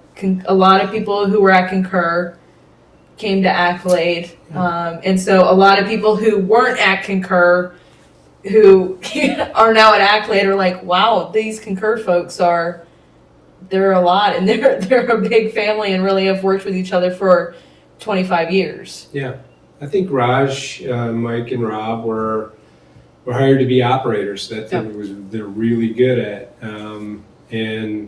a 0.46 0.54
lot 0.54 0.84
of 0.84 0.92
people 0.92 1.25
who 1.25 1.40
were 1.40 1.52
at 1.52 1.70
Concur 1.70 2.38
came 3.18 3.42
to 3.44 3.50
Accolade, 3.50 4.38
um, 4.54 5.00
and 5.04 5.20
so 5.20 5.50
a 5.50 5.54
lot 5.54 5.80
of 5.80 5.88
people 5.88 6.18
who 6.18 6.40
weren't 6.40 6.80
at 6.80 7.04
Concur, 7.04 7.74
who 8.44 9.00
are 9.56 9.74
now 9.74 9.94
at 9.94 10.02
Accolade, 10.02 10.46
are 10.46 10.56
like, 10.56 10.84
wow, 10.84 11.32
these 11.34 11.62
Concur 11.62 11.98
folks 11.98 12.42
are 12.42 12.86
they're 13.70 13.94
a 13.94 14.02
lot, 14.02 14.36
and 14.36 14.48
they're 14.50 14.82
they're 14.82 15.08
a 15.08 15.22
big 15.22 15.54
family, 15.54 15.94
and 15.94 16.04
really 16.04 16.25
have 16.25 16.44
worked 16.44 16.66
with 16.66 16.75
each 16.75 16.92
other 16.92 17.10
for 17.10 17.56
twenty 18.00 18.24
five 18.24 18.52
years. 18.52 19.08
Yeah. 19.14 19.38
I 19.82 19.88
think 19.88 20.10
Raj, 20.12 20.82
uh, 20.86 21.12
Mike, 21.12 21.52
and 21.52 21.62
Rob 21.62 22.06
were 22.06 22.54
were 23.26 23.34
hired 23.34 23.60
to 23.60 23.66
be 23.66 23.82
operators. 23.82 24.48
That 24.48 24.70
thing 24.70 24.98
was 24.98 25.10
they're 25.30 25.46
really 25.46 25.94
good 25.94 26.20
at, 26.20 26.56
um, 26.62 27.26
and 27.52 28.08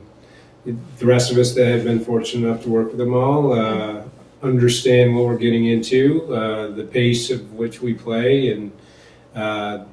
the 0.65 1.06
rest 1.06 1.32
of 1.32 1.38
us 1.38 1.54
that 1.56 1.68
have 1.68 1.84
been 1.84 2.00
fortunate 2.00 2.48
enough 2.48 2.63
to 2.63 2.70
work 2.70 2.88
with 2.89 2.98
them 2.98 3.13
all 3.13 3.54
uh, 3.54 4.04
understand 4.42 5.15
what 5.15 5.25
we're 5.25 5.38
getting 5.38 5.65
into, 5.65 6.34
uh, 6.34 6.72
the 6.72 6.84
pace 6.84 7.30
of 7.30 7.54
which 7.54 7.82
we 7.82 7.94
play, 7.94 8.51
and 8.51 8.72
uh, 9.36 9.84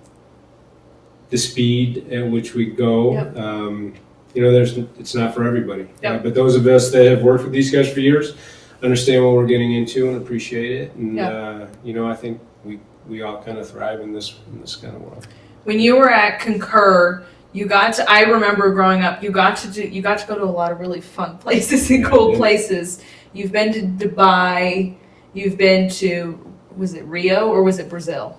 the 1.30 1.38
speed 1.38 2.12
at 2.12 2.26
which 2.28 2.54
we 2.54 2.66
go. 2.66 3.14
Yep. 3.14 3.36
Um, 3.36 3.94
you 4.34 4.42
know, 4.42 4.52
there's 4.52 4.78
it's 4.78 5.14
not 5.14 5.34
for 5.34 5.44
everybody. 5.44 5.88
Yep. 6.02 6.20
Uh, 6.20 6.22
but 6.22 6.34
those 6.34 6.54
of 6.54 6.66
us 6.66 6.92
that 6.92 7.06
have 7.06 7.22
worked 7.22 7.44
with 7.44 7.52
these 7.52 7.70
guys 7.72 7.92
for 7.92 8.00
years 8.00 8.34
understand 8.82 9.24
what 9.24 9.34
we're 9.34 9.46
getting 9.46 9.72
into 9.72 10.08
and 10.08 10.16
appreciate 10.16 10.72
it. 10.72 10.94
And 10.94 11.16
Yeah. 11.16 11.28
uh, 11.28 11.66
you 11.84 11.92
know, 11.94 12.06
I 12.08 12.14
think 12.14 12.40
we 12.64 12.80
we 13.08 13.22
all 13.22 13.42
kind 13.42 13.58
of 13.58 13.68
thrive 13.68 14.00
in 14.00 14.12
this 14.12 14.38
in 14.52 14.60
this 14.60 14.76
kind 14.76 14.94
of 14.96 15.02
world. 15.02 15.26
when 15.64 15.78
you 15.80 15.96
were 15.96 16.10
at 16.10 16.40
Concur, 16.40 17.24
you 17.52 17.66
got 17.66 17.94
to. 17.94 18.10
I 18.10 18.22
remember 18.22 18.72
growing 18.72 19.02
up, 19.02 19.22
you 19.22 19.30
got 19.30 19.56
to 19.58 19.68
do. 19.68 19.82
You 19.82 20.02
got 20.02 20.18
to 20.18 20.26
go 20.26 20.34
to 20.36 20.44
a 20.44 20.54
lot 20.60 20.72
of 20.72 20.80
really 20.80 21.00
fun 21.00 21.38
places 21.44 21.90
and 21.90 22.04
cool 22.04 22.32
Yeah. 22.32 22.36
places. 22.38 23.02
You've 23.32 23.52
been 23.52 23.72
to 23.72 23.82
Dubai. 23.82 24.94
You've 25.34 25.56
been 25.56 25.88
to. 25.90 26.38
Was 26.76 26.94
it 26.94 27.04
Rio 27.04 27.48
or 27.48 27.62
was 27.62 27.78
it 27.78 27.88
Brazil? 27.90 28.38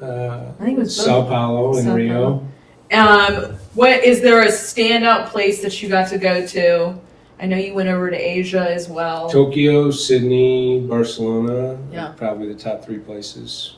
Uh, 0.00 0.40
I 0.58 0.64
think 0.64 0.78
it 0.78 0.80
was 0.80 0.96
both. 0.96 1.06
Sao 1.06 1.22
Paulo 1.26 1.76
and 1.76 1.84
Sao 1.86 1.94
Rio. 1.94 2.46
Um, 2.92 3.54
what 3.74 4.02
is 4.04 4.20
there 4.20 4.42
a 4.42 4.48
standout 4.48 5.26
place 5.28 5.62
that 5.62 5.80
you 5.80 5.88
got 5.88 6.08
to 6.08 6.18
go 6.18 6.44
to? 6.48 6.94
I 7.42 7.46
know 7.46 7.56
you 7.56 7.74
went 7.74 7.88
over 7.88 8.08
to 8.08 8.16
Asia 8.16 8.70
as 8.70 8.88
well. 8.88 9.28
Tokyo, 9.28 9.90
Sydney, 9.90 10.78
Barcelona, 10.78 11.76
Yeah. 11.92 12.12
probably 12.16 12.46
the 12.46 12.54
top 12.58 12.84
three 12.84 12.98
places. 13.00 13.74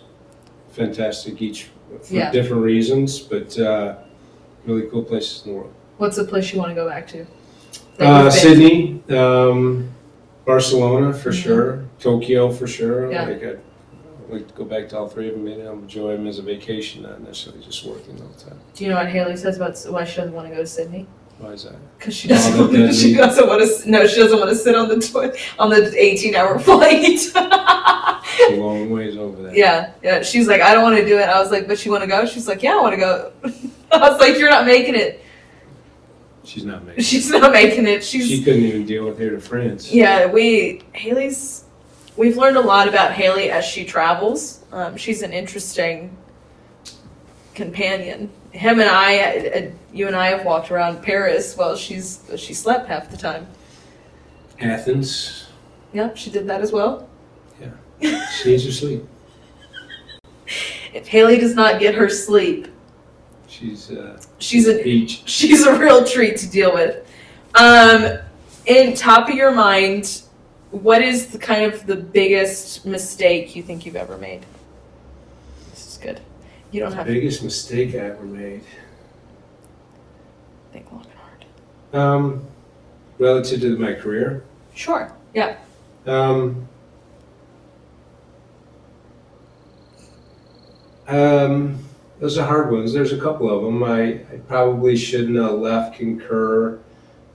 Fantastic 0.73 1.41
each 1.41 1.71
for 2.03 2.15
Yeah. 2.15 2.31
different 2.31 2.63
reasons, 2.63 3.19
but 3.21 3.59
uh, 3.59 3.95
really 4.67 4.83
cool 4.91 5.03
places 5.03 5.47
in 5.47 5.53
the 5.53 5.59
world. 5.59 5.73
What's 5.97 6.17
the 6.17 6.25
place 6.25 6.53
you 6.53 6.59
want 6.59 6.73
to 6.73 6.75
go 6.75 6.87
back 6.87 7.07
to? 7.09 7.25
That 7.97 8.07
Uh, 8.07 8.25
you've 8.25 8.33
been? 8.35 9.03
Sydney, 9.09 9.17
um, 9.19 9.89
Barcelona 10.45 11.15
for 11.15 11.31
Mhm. 11.31 11.43
sure, 11.43 11.85
Tokyo 11.99 12.51
for 12.51 12.67
sure. 12.67 13.11
Yeah. 13.11 13.25
Like 13.27 13.43
I'd 13.45 13.59
like 14.31 14.47
to 14.49 14.55
go 14.55 14.65
back 14.65 14.91
to 14.91 14.99
all 14.99 15.09
three 15.09 15.29
of 15.29 15.37
them. 15.37 15.45
Maybe 15.47 15.63
I'll 15.63 15.73
enjoy 15.73 16.15
them 16.19 16.27
as 16.27 16.39
a 16.39 16.43
vacation, 16.43 17.05
not 17.05 17.23
necessarily 17.23 17.63
just 17.65 17.83
working 17.87 18.21
all 18.21 18.29
the 18.37 18.45
time. 18.51 18.59
Do 18.75 18.85
you 18.85 18.91
know 18.91 18.97
what 18.97 19.07
Haley 19.07 19.37
says 19.39 19.57
about 19.57 19.79
why 19.89 20.05
she 20.05 20.19
doesn't 20.19 20.35
want 20.35 20.49
to 20.51 20.55
go 20.55 20.61
to 20.61 20.67
Sydney? 20.67 21.07
Why 21.39 21.51
is 21.51 21.65
that? 21.65 21.75
Because 21.99 22.15
she 22.15 22.29
doesn't. 22.29 22.59
Oh, 22.61 22.67
that 22.69 22.95
she 22.95 23.15
doesn't 23.15 23.47
want 23.47 23.61
to. 23.63 23.91
No, 23.91 24.07
she 24.07 24.21
doesn't 24.21 24.39
want 24.39 24.51
to 24.51 24.57
sit 24.57 24.75
on 24.75 24.89
the 24.89 25.01
toilet 25.01 25.37
on 25.59 25.71
the 25.71 25.93
eighteen-hour 26.01 26.59
flight. 26.61 27.21
A 27.35 28.57
long 28.57 28.91
ways 28.91 29.17
over 29.17 29.43
there. 29.43 29.55
yeah, 29.55 29.93
yeah. 30.03 30.23
She's 30.23 30.47
like, 30.49 30.61
I 30.61 30.75
don't 30.75 30.83
want 30.83 30.97
to 30.97 31.05
do 31.07 31.19
it. 31.19 31.29
I 31.29 31.41
was 31.41 31.51
like, 31.51 31.67
but 31.67 31.85
you 31.85 31.91
want 31.93 32.03
to 32.03 32.09
go? 32.09 32.25
She's 32.27 32.49
like, 32.49 32.63
yeah, 32.63 32.77
I 32.77 32.81
want 32.81 32.95
to 32.95 33.01
go. 33.01 33.33
I 33.93 34.11
was 34.11 34.21
like, 34.21 34.39
you're 34.39 34.51
not 34.51 34.65
making 34.67 34.95
it. 34.95 35.23
She's 36.45 36.65
not 36.65 36.85
making. 36.85 37.03
She's 37.05 37.31
not 37.31 37.53
making 37.53 37.87
it. 37.87 38.05
She's 38.05 38.29
She 38.29 38.43
couldn't 38.45 38.63
even 38.65 38.87
deal 38.87 39.05
with 39.05 39.19
here 39.19 39.31
to 39.31 39.41
France. 39.41 39.91
Yeah, 39.93 40.27
we 40.27 40.83
Haley's. 40.93 41.65
We've 42.17 42.37
learned 42.37 42.57
a 42.57 42.61
lot 42.61 42.87
about 42.87 43.13
Haley 43.13 43.51
as 43.51 43.65
she 43.65 43.85
travels. 43.85 44.65
Um, 44.71 44.97
she's 44.97 45.23
an 45.23 45.33
interesting 45.33 46.17
companion. 47.55 48.31
Him 48.55 48.79
and 48.81 48.89
I, 48.89 49.19
uh, 49.19 49.59
uh, 49.59 49.71
you 49.93 50.07
and 50.07 50.15
I 50.15 50.29
have 50.29 50.45
walked 50.45 50.71
around 50.71 51.03
Paris 51.03 51.57
while 51.57 51.75
she's 51.77 52.21
she 52.37 52.55
slept 52.55 52.89
half 52.89 53.11
the 53.11 53.17
time. 53.17 53.47
Athens. 54.61 55.49
Yep, 55.93 56.17
she 56.17 56.31
did 56.31 56.47
that 56.47 56.61
as 56.61 56.71
well. 56.73 57.09
Yeah, 57.61 58.27
she 58.29 58.51
needs 58.51 58.65
her 58.65 58.73
sleep. 58.73 59.05
If 60.95 61.09
Haley 61.09 61.39
does 61.39 61.57
not 61.57 61.81
get 61.81 61.97
her 61.97 62.09
sleep, 62.09 62.69
She's 63.49 63.91
uh, 63.91 64.21
she's 64.39 64.69
a 64.69 64.81
beach. 64.81 65.23
she's 65.29 65.67
a 65.67 65.77
real 65.77 66.05
treat 66.05 66.37
to 66.37 66.49
deal 66.49 66.73
with. 66.73 67.05
Um, 67.57 68.19
in 68.67 68.95
top 68.95 69.29
of 69.29 69.35
your 69.35 69.51
mind, 69.51 70.23
what 70.71 71.03
is 71.03 71.27
the 71.29 71.39
kind 71.39 71.65
of 71.73 71.85
the 71.87 71.97
biggest 71.97 72.87
mistake 72.87 73.57
you 73.57 73.63
think 73.65 73.85
you've 73.87 73.97
ever 73.97 74.17
made? 74.19 74.47
You 76.75 76.81
don't 76.81 76.93
have 76.93 77.07
to 77.07 77.13
Biggest 77.13 77.45
mistake 77.45 77.95
I 77.95 77.99
ever 77.99 78.25
made. 78.25 78.65
think 80.73 80.91
long 80.91 81.07
and 81.07 81.15
hard. 81.93 82.25
Um, 82.25 82.47
relative 83.21 83.61
to 83.61 83.79
my 83.79 83.93
career. 83.93 84.43
Sure. 84.75 85.13
Yeah. 85.35 85.57
Um, 86.05 86.67
um, 91.07 91.79
those 92.19 92.39
are 92.39 92.45
hard 92.45 92.73
ones. 92.73 92.93
There's 92.93 93.13
a 93.13 93.21
couple 93.21 93.49
of 93.49 93.63
them. 93.63 93.85
I, 93.85 94.15
I 94.15 94.39
probably 94.49 94.97
shouldn't 94.97 95.37
have 95.37 95.53
left 95.53 95.97
Concur 95.97 96.81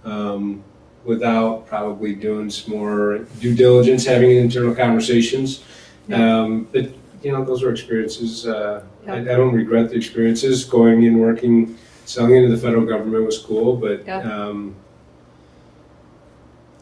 um, 0.03 0.65
without 1.05 1.65
probably 1.65 2.13
doing 2.13 2.49
some 2.49 2.73
more 2.75 3.19
due 3.39 3.55
diligence, 3.55 4.03
having 4.03 4.31
internal 4.31 4.75
conversations. 4.75 5.63
Yeah. 6.09 6.41
Um, 6.41 6.67
but 6.73 6.89
you 7.23 7.31
know, 7.31 7.45
those 7.45 7.63
are 7.63 7.71
experiences. 7.71 8.45
Uh, 8.45 8.83
I, 9.09 9.17
I 9.19 9.35
don't 9.35 9.53
regret 9.53 9.89
the 9.89 9.95
experiences. 9.95 10.63
Going 10.65 11.05
and 11.05 11.19
working, 11.19 11.77
selling 12.05 12.35
into 12.35 12.49
the 12.55 12.61
federal 12.61 12.85
government 12.85 13.25
was 13.25 13.37
cool, 13.37 13.75
but 13.75 14.05
Yeah. 14.05 14.19
um, 14.19 14.75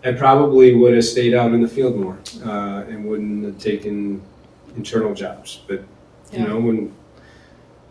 I 0.05 0.11
probably 0.13 0.75
would 0.75 0.93
have 0.93 1.03
stayed 1.05 1.33
out 1.33 1.51
in 1.53 1.61
the 1.61 1.67
field 1.67 1.95
more 1.97 2.17
uh, 2.45 2.83
and 2.87 3.05
wouldn't 3.05 3.43
have 3.45 3.57
taken 3.59 4.21
internal 4.75 5.13
jobs. 5.13 5.61
But 5.67 5.79
you 6.31 6.39
Yeah. 6.39 6.47
know, 6.47 6.59
when 6.59 6.93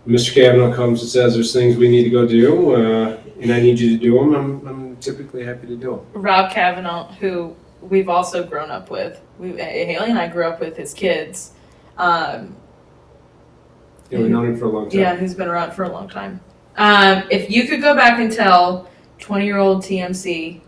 Mr. 0.06 0.32
Kavanaugh 0.32 0.72
comes 0.74 1.02
and 1.02 1.10
says 1.10 1.34
there's 1.34 1.52
things 1.52 1.76
we 1.76 1.88
need 1.88 2.04
to 2.04 2.10
go 2.10 2.26
do, 2.26 2.74
uh, 2.74 3.16
and 3.40 3.52
I 3.52 3.60
need 3.60 3.78
you 3.78 3.90
to 3.90 4.02
do 4.02 4.14
them, 4.14 4.34
I'm, 4.34 4.66
I'm 4.68 4.96
typically 4.96 5.44
happy 5.44 5.66
to 5.66 5.76
do 5.76 5.90
them. 6.14 6.22
Rob 6.22 6.50
Kavanaugh, 6.52 7.12
who 7.14 7.54
we've 7.82 8.08
also 8.08 8.44
grown 8.44 8.70
up 8.70 8.90
with. 8.90 9.20
We, 9.38 9.50
Haley 9.58 10.10
and 10.10 10.18
I 10.18 10.28
grew 10.28 10.44
up 10.46 10.60
with 10.60 10.76
his 10.76 10.94
kids. 10.94 11.52
Um, 11.98 12.56
Yeah, 14.10 14.20
we've 14.20 14.30
known 14.30 14.46
him 14.46 14.56
for 14.56 14.66
a 14.66 14.68
long 14.68 14.88
time. 14.88 15.00
yeah, 15.00 15.16
who's 15.16 15.34
been 15.34 15.48
around 15.48 15.72
for 15.72 15.84
a 15.84 15.88
long 15.88 16.08
time. 16.08 16.40
Um, 16.76 17.24
if 17.30 17.50
you 17.50 17.66
could 17.66 17.80
go 17.80 17.94
back 17.94 18.18
and 18.18 18.30
tell 18.30 18.88
20 19.18 19.44
year 19.46 19.58
old 19.58 19.82
TMC, 19.82 20.60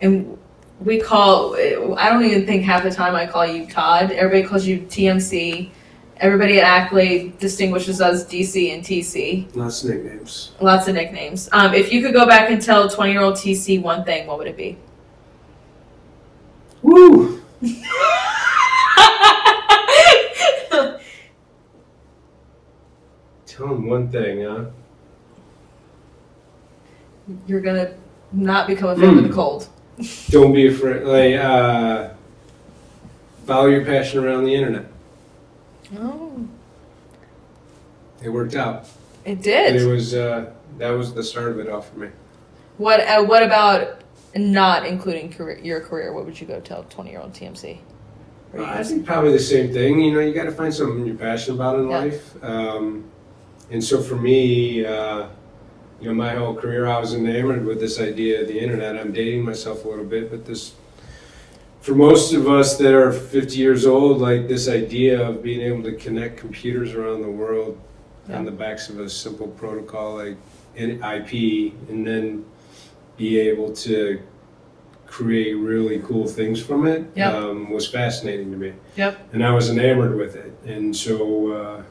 and 0.00 0.38
we 0.80 1.00
call, 1.00 1.54
I 1.56 2.08
don't 2.10 2.24
even 2.24 2.46
think 2.46 2.64
half 2.64 2.82
the 2.82 2.90
time 2.90 3.14
I 3.14 3.26
call 3.26 3.46
you 3.46 3.66
Todd. 3.66 4.10
Everybody 4.12 4.48
calls 4.48 4.66
you 4.66 4.80
TMC. 4.80 5.70
Everybody 6.18 6.58
at 6.58 6.64
Accolade 6.64 7.38
distinguishes 7.38 8.00
us 8.00 8.24
DC 8.24 8.74
and 8.74 8.82
TC. 8.82 9.54
Lots 9.54 9.84
of 9.84 9.90
nicknames. 9.90 10.52
Lots 10.60 10.88
of 10.88 10.94
nicknames. 10.94 11.48
Um, 11.52 11.74
if 11.74 11.92
you 11.92 12.02
could 12.02 12.12
go 12.12 12.26
back 12.26 12.50
and 12.50 12.60
tell 12.60 12.88
20 12.88 13.12
year 13.12 13.22
old 13.22 13.34
TC 13.34 13.80
one 13.80 14.04
thing, 14.04 14.26
what 14.26 14.38
would 14.38 14.48
it 14.48 14.56
be? 14.56 14.76
Woo! 16.82 17.40
Tell 23.46 23.74
him 23.74 23.77
one 23.88 24.08
thing, 24.08 24.44
huh? 24.44 24.64
You're 27.46 27.60
gonna 27.60 27.94
not 28.32 28.66
become 28.66 28.90
a 28.90 28.96
fan 28.96 29.18
of 29.18 29.24
the 29.28 29.32
cold. 29.34 29.68
Don't 30.30 30.52
be 30.52 30.68
afraid. 30.68 31.02
Like, 31.02 31.34
uh, 31.34 32.10
follow 33.46 33.66
your 33.66 33.84
passion 33.84 34.24
around 34.24 34.44
the 34.44 34.54
internet. 34.54 34.86
Oh, 35.98 36.46
It 38.22 38.28
worked 38.30 38.54
out. 38.54 38.84
it 39.24 39.32
And 39.32 39.42
did. 39.42 39.76
it 39.76 39.86
was 39.86 40.14
uh, 40.14 40.52
that 40.78 40.90
was 40.90 41.14
the 41.14 41.22
start 41.24 41.50
of 41.52 41.58
it 41.60 41.68
all 41.68 41.82
for 41.82 41.98
me. 41.98 42.08
What 42.78 43.00
uh, 43.00 43.24
What 43.24 43.42
about 43.42 44.02
not 44.36 44.86
including 44.86 45.30
career, 45.32 45.58
your 45.58 45.80
career? 45.80 46.12
What 46.12 46.24
would 46.26 46.40
you 46.40 46.46
go 46.46 46.60
tell 46.60 46.84
twenty 46.84 47.10
year 47.10 47.20
old 47.20 47.32
TMC? 47.32 47.78
Or 48.52 48.60
you 48.60 48.64
I 48.66 48.82
think 48.82 49.04
probably 49.04 49.32
the 49.32 49.38
same 49.38 49.72
thing. 49.72 50.00
You 50.00 50.12
know, 50.12 50.20
you 50.20 50.32
got 50.32 50.44
to 50.44 50.52
find 50.52 50.72
something 50.72 51.04
you're 51.04 51.16
passionate 51.16 51.56
about 51.56 51.78
in 51.80 51.90
Yeah. 51.90 51.98
life. 51.98 52.44
Um, 52.44 53.04
and 53.70 53.82
so 53.82 54.02
for 54.02 54.16
me, 54.16 54.84
uh, 54.84 55.26
you 56.00 56.08
know, 56.08 56.14
my 56.14 56.34
whole 56.34 56.54
career, 56.54 56.86
I 56.86 56.98
was 57.00 57.12
enamored 57.14 57.64
with 57.64 57.80
this 57.80 57.98
idea 58.00 58.40
of 58.42 58.48
the 58.48 58.58
internet. 58.58 58.96
I'm 58.96 59.12
dating 59.12 59.44
myself 59.44 59.84
a 59.84 59.88
little 59.88 60.04
bit, 60.04 60.30
but 60.30 60.44
this, 60.46 60.74
for 61.80 61.94
most 61.94 62.32
of 62.32 62.48
us 62.48 62.76
that 62.78 62.94
are 62.94 63.10
50 63.12 63.56
years 63.56 63.84
old, 63.84 64.20
like 64.20 64.46
this 64.48 64.68
idea 64.68 65.20
of 65.28 65.42
being 65.42 65.60
able 65.60 65.82
to 65.84 65.92
connect 65.96 66.36
computers 66.38 66.92
around 66.94 67.22
the 67.22 67.30
world 67.30 67.78
on 68.30 68.44
the 68.44 68.50
backs 68.50 68.88
of 68.90 69.00
a 69.00 69.08
simple 69.08 69.48
protocol 69.48 70.16
like 70.16 70.36
IP, 70.76 71.72
and 71.88 72.06
then 72.06 72.44
be 73.16 73.40
able 73.40 73.72
to 73.72 74.20
create 75.06 75.54
really 75.54 75.98
cool 76.00 76.26
things 76.28 76.62
from 76.62 76.86
it 76.86 77.04
Yep. 77.16 77.34
um, 77.34 77.70
was 77.70 77.88
fascinating 77.88 78.50
to 78.52 78.56
me. 78.58 78.74
Yep. 78.96 79.30
And 79.32 79.44
I 79.44 79.50
was 79.52 79.70
enamored 79.70 80.16
with 80.16 80.36
it, 80.36 80.52
and 80.66 80.94
so 80.94 81.52
uh, 81.52 81.82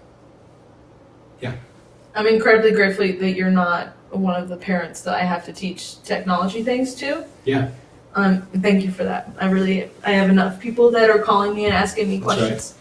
I'm 2.18 2.26
incredibly 2.26 2.72
grateful 2.72 3.06
that 3.08 3.32
you're 3.36 3.52
not 3.52 3.90
one 4.10 4.42
of 4.42 4.50
the 4.50 4.58
parents 4.58 5.02
that 5.02 5.14
I 5.14 5.24
have 5.24 5.46
to 5.46 5.54
teach 5.54 6.02
technology 6.02 6.64
things 6.64 6.96
to. 6.96 7.24
Yeah. 7.46 7.70
Um, 8.16 8.42
thank 8.62 8.84
you 8.84 8.92
for 8.92 9.04
that. 9.04 9.30
I 9.40 9.48
really, 9.52 9.92
I 10.04 10.14
have 10.14 10.32
enough 10.32 10.60
people 10.60 10.90
that 10.92 11.12
are 11.12 11.20
calling 11.20 11.54
me 11.56 11.66
and 11.66 11.76
asking 11.76 12.10
me 12.10 12.18
That's 12.18 12.28
right. 12.28 12.38
questions. 12.40 12.74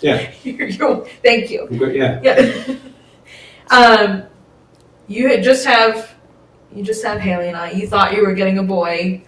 Yeah. 0.00 0.30
You're- 0.44 0.70
you're- 0.70 1.08
thank 1.24 1.50
you. 1.50 1.66
yeah, 1.92 2.20
Yeah. 2.22 2.76
um, 3.76 4.22
you 5.08 5.26
had 5.28 5.42
just 5.42 5.66
have, 5.66 6.14
you 6.72 6.84
just 6.84 7.04
have 7.04 7.18
Haley 7.20 7.48
and 7.48 7.56
I. 7.56 7.72
You 7.72 7.88
thought 7.88 8.14
you 8.14 8.24
were 8.24 8.34
getting 8.34 8.58
a 8.58 8.62
boy. 8.62 9.22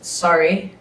Sorry. 0.00 0.72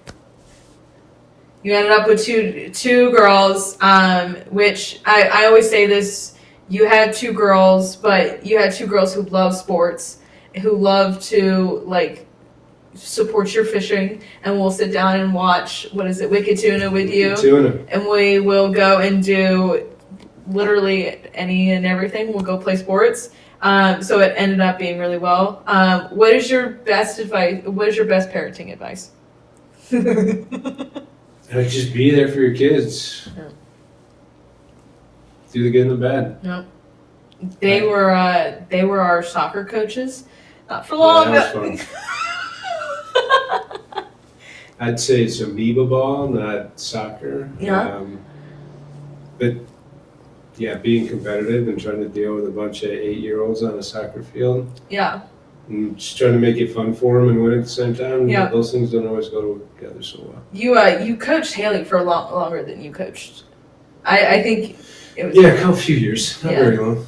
You 1.64 1.74
ended 1.74 1.92
up 1.92 2.08
with 2.08 2.24
two 2.24 2.70
two 2.72 3.10
girls. 3.12 3.76
Um, 3.82 4.36
which 4.52 5.00
I, 5.06 5.30
I 5.34 5.46
always 5.46 5.68
say 5.68 5.88
this. 5.88 6.35
You 6.68 6.88
had 6.88 7.14
two 7.14 7.34
girls, 7.34 7.96
but 7.96 8.46
you 8.46 8.58
had 8.58 8.74
two 8.74 8.88
girls 8.88 9.14
who 9.14 9.22
love 9.24 9.56
sports, 9.56 10.20
who 10.62 10.76
love 10.76 11.22
to 11.24 11.84
like 11.86 12.28
support 12.96 13.54
your 13.54 13.66
fishing, 13.66 14.22
and 14.44 14.58
we'll 14.60 14.72
sit 14.72 14.92
down 14.92 15.20
and 15.20 15.34
watch 15.34 15.88
what 15.92 16.08
is 16.08 16.22
it, 16.22 16.30
Wicked 16.30 16.58
Tuna 16.58 16.90
with 16.90 17.14
you 17.14 17.36
tuna. 17.36 17.86
and 17.90 18.08
we 18.08 18.40
will 18.40 18.72
go 18.72 19.00
and 19.00 19.24
do 19.24 19.92
literally 20.48 21.20
any 21.34 21.72
and 21.72 21.86
everything. 21.86 22.34
We'll 22.34 22.44
go 22.44 22.58
play 22.58 22.78
sports. 22.78 23.30
Um, 23.62 24.04
so 24.04 24.20
it 24.20 24.34
ended 24.38 24.60
up 24.60 24.78
being 24.78 25.00
really 25.00 25.18
well. 25.18 25.64
Um, 25.66 26.04
what 26.16 26.34
is 26.34 26.50
your 26.52 26.70
best 26.70 27.20
advice? 27.20 27.64
What 27.64 27.88
is 27.88 27.98
your 27.98 28.06
best 28.06 28.30
parenting 28.30 28.72
advice? 28.72 29.12
Just 31.52 31.94
be 31.94 32.12
there 32.12 32.28
for 32.28 32.40
your 32.42 32.56
kids. 32.56 33.30
Yeah. 33.36 33.50
Do 35.56 35.64
the 35.64 35.72
good 35.72 35.84
and 35.88 35.92
the 35.92 35.96
bad. 35.96 36.44
No, 36.44 36.66
they 37.62 37.82
were 37.84 38.10
uh, 38.12 38.60
they 38.68 38.84
were 38.84 39.00
our 39.00 39.24
soccer 39.24 39.64
coaches. 39.64 40.26
Not 40.70 40.86
for 40.86 40.96
Yeah, 40.96 41.00
long. 41.02 41.32
that 41.32 41.54
but- 41.54 41.72
was 41.72 41.88
I'd 44.82 45.00
say 45.00 45.24
it's 45.24 45.40
amoeba 45.40 45.86
ball, 45.86 46.28
not 46.28 46.78
soccer. 46.78 47.50
Yeah. 47.58 47.96
Um, 47.96 48.20
but 49.40 49.54
yeah, 50.58 50.74
being 50.76 51.08
competitive 51.08 51.70
and 51.70 51.80
trying 51.80 52.02
to 52.02 52.10
deal 52.10 52.36
with 52.36 52.48
a 52.48 52.52
bunch 52.52 52.84
of 52.84 52.92
eight-year-olds 52.92 53.64
on 53.64 53.80
a 53.80 53.84
soccer 53.84 54.24
field 54.24 54.82
yeah, 54.90 55.22
and 55.70 55.96
just 55.98 56.18
trying 56.18 56.34
to 56.34 56.40
make 56.40 56.58
it 56.58 56.74
fun 56.74 56.94
for 56.94 57.22
them 57.22 57.30
and 57.30 57.42
win 57.42 57.54
at 57.60 57.64
the 57.64 57.70
same 57.70 57.96
time. 57.96 58.28
Yeah. 58.28 58.50
Those 58.50 58.74
things 58.74 58.92
don't 58.92 59.08
always 59.08 59.30
go 59.30 59.56
together 59.78 60.04
so 60.04 60.20
well. 60.28 60.44
you 60.52 60.78
uh, 60.78 61.00
you 61.02 61.16
coached 61.16 61.54
Haley 61.54 61.86
for 61.86 62.00
a 62.00 62.04
lot 62.04 62.34
longer 62.34 62.62
than 62.62 62.82
you 62.82 62.92
coached. 62.92 63.44
I, 64.06 64.36
I 64.36 64.44
think 64.44 64.78
it 65.16 65.26
was 65.26 65.36
Yeah, 65.36 65.48
a 65.50 65.58
couple 65.60 65.76
few 65.76 65.96
years, 65.96 66.42
not 66.44 66.54
Yeah. 66.54 66.60
very 66.64 66.78
long. 66.78 67.06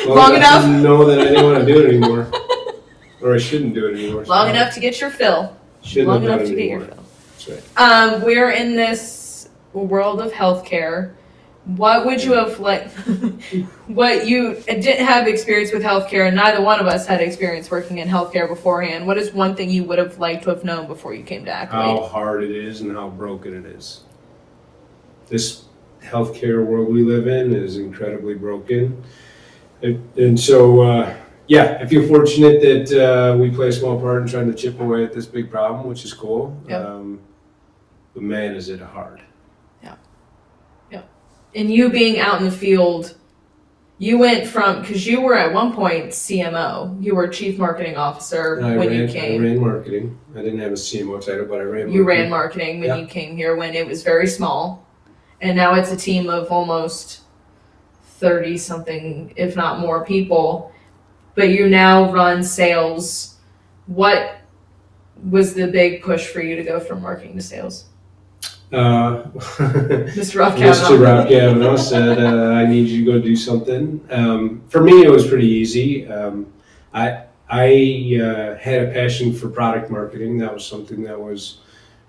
Long 0.06 0.34
enough? 0.34 0.64
I 0.64 0.66
didn't 0.66 0.82
know 0.82 1.04
that 1.04 1.20
I 1.20 1.24
didn't 1.24 1.44
want 1.44 1.58
to 1.66 1.72
do 1.72 1.80
it 1.84 1.88
anymore, 1.94 2.30
or 3.22 3.34
I 3.34 3.38
shouldn't 3.38 3.74
do 3.74 3.86
it 3.86 3.94
anymore. 3.94 4.24
long 4.24 4.50
enough 4.50 4.74
to 4.74 4.80
get 4.80 5.00
your 5.00 5.10
fill. 5.10 5.56
Shouldn't 5.82 6.08
long 6.08 6.22
have 6.22 6.30
done 6.30 6.38
enough 6.40 6.46
it 6.48 6.50
to 6.50 6.56
get 6.56 6.66
your 6.68 6.80
anymore. 6.80 6.96
fill. 6.96 7.04
That's 7.54 7.76
right. 7.78 8.12
Um, 8.12 8.22
we're 8.22 8.50
in 8.50 8.74
this 8.74 9.48
world 9.72 10.20
of 10.20 10.32
healthcare. 10.32 11.12
What 11.64 12.04
would 12.06 12.22
you 12.24 12.32
have 12.32 12.58
like? 12.58 12.90
what 13.86 14.26
you 14.26 14.54
didn't 14.66 15.06
have 15.06 15.28
experience 15.28 15.72
with 15.72 15.82
healthcare, 15.84 16.26
and 16.26 16.34
neither 16.36 16.60
one 16.60 16.80
of 16.80 16.86
us 16.86 17.06
had 17.06 17.20
experience 17.20 17.70
working 17.70 17.98
in 17.98 18.08
healthcare 18.08 18.48
beforehand. 18.48 19.06
What 19.06 19.16
is 19.16 19.32
one 19.32 19.54
thing 19.54 19.70
you 19.70 19.84
would 19.84 19.98
have 19.98 20.18
liked 20.18 20.42
to 20.44 20.50
have 20.50 20.64
known 20.64 20.88
before 20.88 21.14
you 21.14 21.22
came 21.22 21.44
to 21.44 21.50
Accolade? 21.52 21.84
how 21.84 22.02
hard 22.04 22.42
it 22.42 22.50
is 22.50 22.80
and 22.80 22.92
how 22.92 23.08
broken 23.10 23.54
it 23.56 23.64
is. 23.64 24.00
This 25.28 25.64
healthcare 26.04 26.64
world 26.64 26.92
we 26.92 27.02
live 27.02 27.26
in 27.26 27.54
is 27.54 27.76
incredibly 27.76 28.34
broken. 28.34 29.02
And, 29.82 30.38
so, 30.38 30.80
uh, 30.82 31.16
yeah, 31.46 31.78
I 31.80 31.86
feel 31.86 32.06
fortunate 32.08 32.60
that 32.62 33.04
uh, 33.04 33.36
we 33.36 33.50
play 33.50 33.68
a 33.68 33.72
small 33.72 34.00
part 34.00 34.22
in 34.22 34.28
trying 34.28 34.50
to 34.50 34.54
chip 34.54 34.80
away 34.80 35.04
at 35.04 35.12
this 35.12 35.26
big 35.26 35.50
problem, 35.50 35.86
which 35.86 36.04
is 36.04 36.14
cool. 36.14 36.58
Yep. 36.68 36.86
Um, 36.86 37.20
but 38.14 38.22
man, 38.22 38.54
is 38.54 38.68
it 38.68 38.80
hard. 38.80 39.22
Yeah. 39.82 39.96
Yeah. 40.90 41.02
And 41.54 41.70
you 41.70 41.90
being 41.90 42.18
out 42.18 42.38
in 42.38 42.44
the 42.44 42.56
field, 42.56 43.16
you 43.98 44.18
went 44.18 44.46
from 44.46 44.80
because 44.80 45.06
you 45.06 45.20
were 45.20 45.34
at 45.34 45.52
one 45.52 45.72
point 45.74 46.06
CMO. 46.06 47.02
You 47.02 47.14
were 47.14 47.28
chief 47.28 47.58
marketing 47.58 47.96
officer 47.96 48.60
when 48.60 48.76
ran, 48.76 48.92
you 48.92 49.08
came. 49.08 49.42
I 49.42 49.44
ran 49.44 49.60
marketing. 49.60 50.18
I 50.34 50.38
didn't 50.42 50.60
have 50.60 50.72
a 50.72 50.76
CMO 50.76 51.24
title, 51.24 51.46
but 51.46 51.60
I 51.60 51.64
ran 51.64 51.92
you 51.92 52.02
marketing. 52.02 52.06
ran 52.06 52.30
marketing 52.30 52.80
when 52.80 52.98
you 52.98 53.06
came 53.06 53.36
here 53.36 53.54
when 53.54 53.74
it 53.74 53.86
was 53.86 54.02
very 54.02 54.26
small 54.26 54.83
and 55.44 55.54
now 55.54 55.74
it's 55.74 55.92
a 55.92 55.96
team 55.96 56.28
of 56.28 56.50
almost 56.50 57.20
30 58.18 58.56
something 58.56 59.32
if 59.36 59.54
not 59.54 59.78
more 59.78 60.04
people 60.04 60.72
but 61.34 61.50
you 61.50 61.68
now 61.68 62.10
run 62.10 62.42
sales 62.42 63.36
what 63.86 64.38
was 65.30 65.54
the 65.54 65.66
big 65.66 66.02
push 66.02 66.26
for 66.26 66.40
you 66.40 66.56
to 66.56 66.64
go 66.64 66.80
from 66.80 67.02
marketing 67.02 67.36
to 67.36 67.42
sales 67.42 67.84
Uh, 68.72 69.22
mr 70.16 70.40
Mr. 70.56 71.00
Rob 71.00 71.28
Kavanaugh 71.28 71.76
said, 71.76 72.18
uh, 72.18 72.60
"I 72.60 72.66
need 72.66 72.88
you 72.88 73.04
to 73.04 73.12
go 73.12 73.16
do 73.20 73.36
something." 73.36 74.00
Um, 74.10 74.62
for 74.68 74.80
me, 74.82 75.04
it 75.04 75.10
was 75.10 75.28
pretty 75.28 75.46
easy. 75.46 76.08
Um, 76.08 76.46
I 76.92 77.04
I 77.48 77.68
uh, 78.20 78.56
had 78.56 78.78
a 78.86 78.90
passion 78.90 79.32
for 79.32 79.48
product 79.48 79.90
marketing. 79.90 80.38
That 80.38 80.52
was 80.52 80.66
something 80.66 81.04
that 81.04 81.20
was 81.20 81.58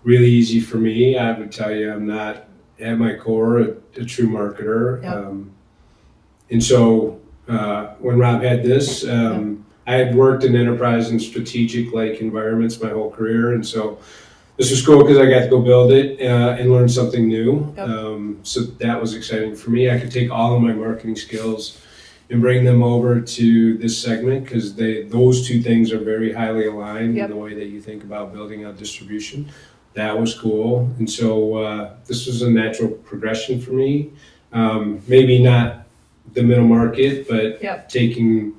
really 0.03 0.31
easy 0.39 0.59
for 0.59 0.77
me. 0.77 1.19
I 1.19 1.37
would 1.37 1.51
tell 1.51 1.71
you, 1.75 1.91
I'm 1.93 2.07
not 2.07 2.47
at 2.79 2.97
my 2.97 3.15
core 3.15 3.59
a, 3.59 3.75
a 3.97 4.05
true 4.05 4.27
marketer. 4.27 5.01
Yep. 5.03 5.13
Um, 5.13 5.51
and 6.49 6.63
so 6.63 7.19
uh, 7.47 7.95
when 7.99 8.17
Rob 8.19 8.41
had 8.41 8.63
this, 8.63 9.05
um, 9.07 9.65
I 9.87 9.95
had 9.95 10.15
worked 10.15 10.43
in 10.43 10.55
enterprise 10.55 11.09
and 11.09 11.21
strategic 11.21 11.93
like 11.93 12.19
environments 12.19 12.81
my 12.81 12.89
whole 12.89 13.11
career, 13.11 13.53
and 13.53 13.65
so 13.65 13.99
this 14.57 14.71
was 14.71 14.83
cool 14.85 15.01
because 15.01 15.17
I 15.17 15.29
got 15.29 15.41
to 15.41 15.47
go 15.49 15.61
build 15.61 15.91
it 15.91 16.19
uh, 16.21 16.55
and 16.57 16.71
learn 16.71 16.89
something 16.89 17.27
new. 17.27 17.73
Yep. 17.77 17.87
Um, 17.87 18.39
so 18.43 18.61
that 18.61 18.99
was 18.99 19.13
exciting 19.13 19.55
for 19.55 19.69
me. 19.69 19.89
I 19.89 19.99
could 19.99 20.11
take 20.11 20.31
all 20.31 20.55
of 20.55 20.61
my 20.61 20.73
marketing 20.73 21.15
skills 21.15 21.81
and 22.29 22.41
bring 22.41 22.65
them 22.65 22.81
over 22.81 23.21
to 23.21 23.77
this 23.77 24.01
segment 24.01 24.45
because 24.45 24.75
they 24.75 25.03
those 25.03 25.47
two 25.47 25.61
things 25.61 25.91
are 25.91 25.99
very 25.99 26.33
highly 26.33 26.65
aligned 26.67 27.15
Yep. 27.15 27.25
in 27.25 27.35
the 27.35 27.41
way 27.41 27.53
that 27.53 27.67
you 27.67 27.81
think 27.81 28.03
about 28.03 28.33
building 28.33 28.65
out 28.65 28.77
distribution. 28.77 29.47
That 29.95 30.19
was 30.19 30.37
cool, 30.37 30.89
and 30.99 31.09
so 31.09 31.55
uh, 31.55 31.93
this 32.05 32.27
was 32.27 32.41
a 32.41 32.49
natural 32.49 32.89
progression 32.89 33.61
for 33.61 33.71
me. 33.71 34.11
Um, 34.51 35.01
maybe 35.07 35.41
not 35.41 35.87
the 36.33 36.43
middle 36.43 36.67
market, 36.67 37.27
but 37.29 37.63
Yep. 37.63 37.87
taking 37.89 38.53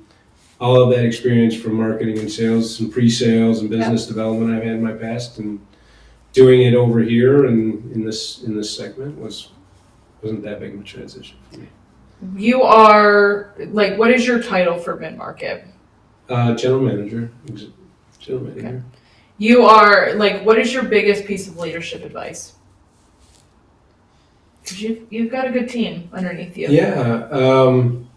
all 0.59 0.81
of 0.81 0.89
that 0.89 1.05
experience 1.05 1.55
from 1.55 1.75
marketing 1.75 2.17
and 2.17 2.31
sales 2.31 2.79
and 2.79 2.91
pre-sales 2.91 3.61
and 3.61 3.69
business 3.69 4.07
development 4.07 4.51
I've 4.55 4.63
had 4.63 4.73
in 4.73 4.83
my 4.83 4.93
past 4.93 5.37
and 5.37 5.59
doing 6.33 6.63
it 6.63 6.73
over 6.73 6.99
here 7.01 7.45
and 7.45 7.91
in 7.93 8.03
this 8.03 8.41
in 8.43 8.55
this 8.57 8.75
segment 8.75 9.19
was 9.19 9.49
wasn't 10.23 10.41
that 10.43 10.59
big 10.59 10.73
of 10.73 10.81
a 10.81 10.83
transition 10.83 11.37
for 11.51 11.59
me. 11.59 11.67
you 12.35 12.63
are 12.63 13.53
like 13.69 13.95
what 13.99 14.09
is 14.09 14.25
your 14.25 14.41
title 14.41 14.79
for 14.79 14.95
mid-market 14.95 15.65
Uh, 16.29 16.55
general 16.55 16.81
manager, 16.81 17.29
general 18.19 18.45
manager. 18.45 18.83
You 19.37 19.63
are 19.63 20.13
like 20.15 20.43
what 20.43 20.57
is 20.59 20.73
your 20.73 20.83
biggest 20.83 21.25
piece 21.25 21.47
of 21.47 21.57
leadership 21.57 22.03
advice 22.03 22.53
'Cause 24.65 24.81
you, 24.81 25.07
you've 25.09 25.31
got 25.31 25.47
a 25.47 25.51
good 25.51 25.69
team 25.69 26.09
underneath 26.11 26.57
you 26.57 26.67
Yeah. 26.69 27.27
Um, 27.31 28.09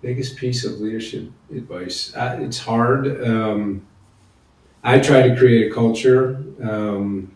biggest 0.00 0.36
piece 0.36 0.64
of 0.64 0.80
leadership 0.80 1.24
advice. 1.52 2.14
Uh, 2.14 2.38
it's 2.40 2.58
hard. 2.58 3.20
Um, 3.26 3.82
I 4.84 5.00
try 5.00 5.26
to 5.28 5.34
create 5.36 5.72
a 5.72 5.74
culture 5.74 6.40
um, 6.62 7.32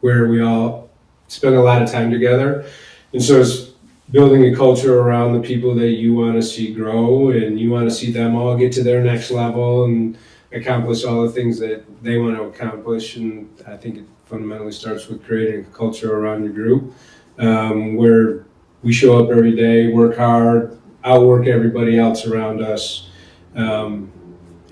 where 0.00 0.28
we 0.28 0.40
all 0.40 0.88
spend 1.28 1.56
a 1.56 1.60
lot 1.60 1.82
of 1.82 1.90
time 1.90 2.10
together, 2.10 2.64
and 3.12 3.22
so 3.22 3.40
it's 3.40 3.72
building 4.10 4.46
a 4.46 4.56
culture 4.56 4.98
around 5.00 5.34
the 5.34 5.40
people 5.40 5.74
that 5.74 5.90
you 5.90 6.14
want 6.14 6.36
to 6.36 6.42
see 6.42 6.72
grow, 6.72 7.30
and 7.30 7.60
you 7.60 7.70
want 7.70 7.86
to 7.86 7.94
see 7.94 8.10
them 8.10 8.34
all 8.34 8.56
get 8.56 8.72
to 8.72 8.82
their 8.82 9.02
next 9.02 9.30
level 9.30 9.84
and 9.84 10.16
accomplish 10.54 11.04
all 11.04 11.22
the 11.22 11.30
things 11.32 11.58
that 11.58 11.84
they 12.02 12.18
want 12.18 12.36
to 12.36 12.44
accomplish. 12.44 13.16
And 13.16 13.48
I 13.66 13.76
think 13.76 13.98
it 13.98 14.04
fundamentally 14.26 14.72
starts 14.72 15.08
with 15.08 15.24
creating 15.24 15.60
a 15.60 15.68
culture 15.70 16.16
around 16.16 16.44
your 16.44 16.52
group 16.52 16.92
um, 17.38 17.96
where 17.96 18.46
we 18.82 18.92
show 18.92 19.22
up 19.22 19.30
every 19.30 19.54
day, 19.54 19.92
work 19.92 20.16
hard, 20.16 20.78
outwork 21.04 21.46
everybody 21.46 21.98
else 21.98 22.26
around 22.26 22.62
us, 22.62 23.10
um, 23.54 24.10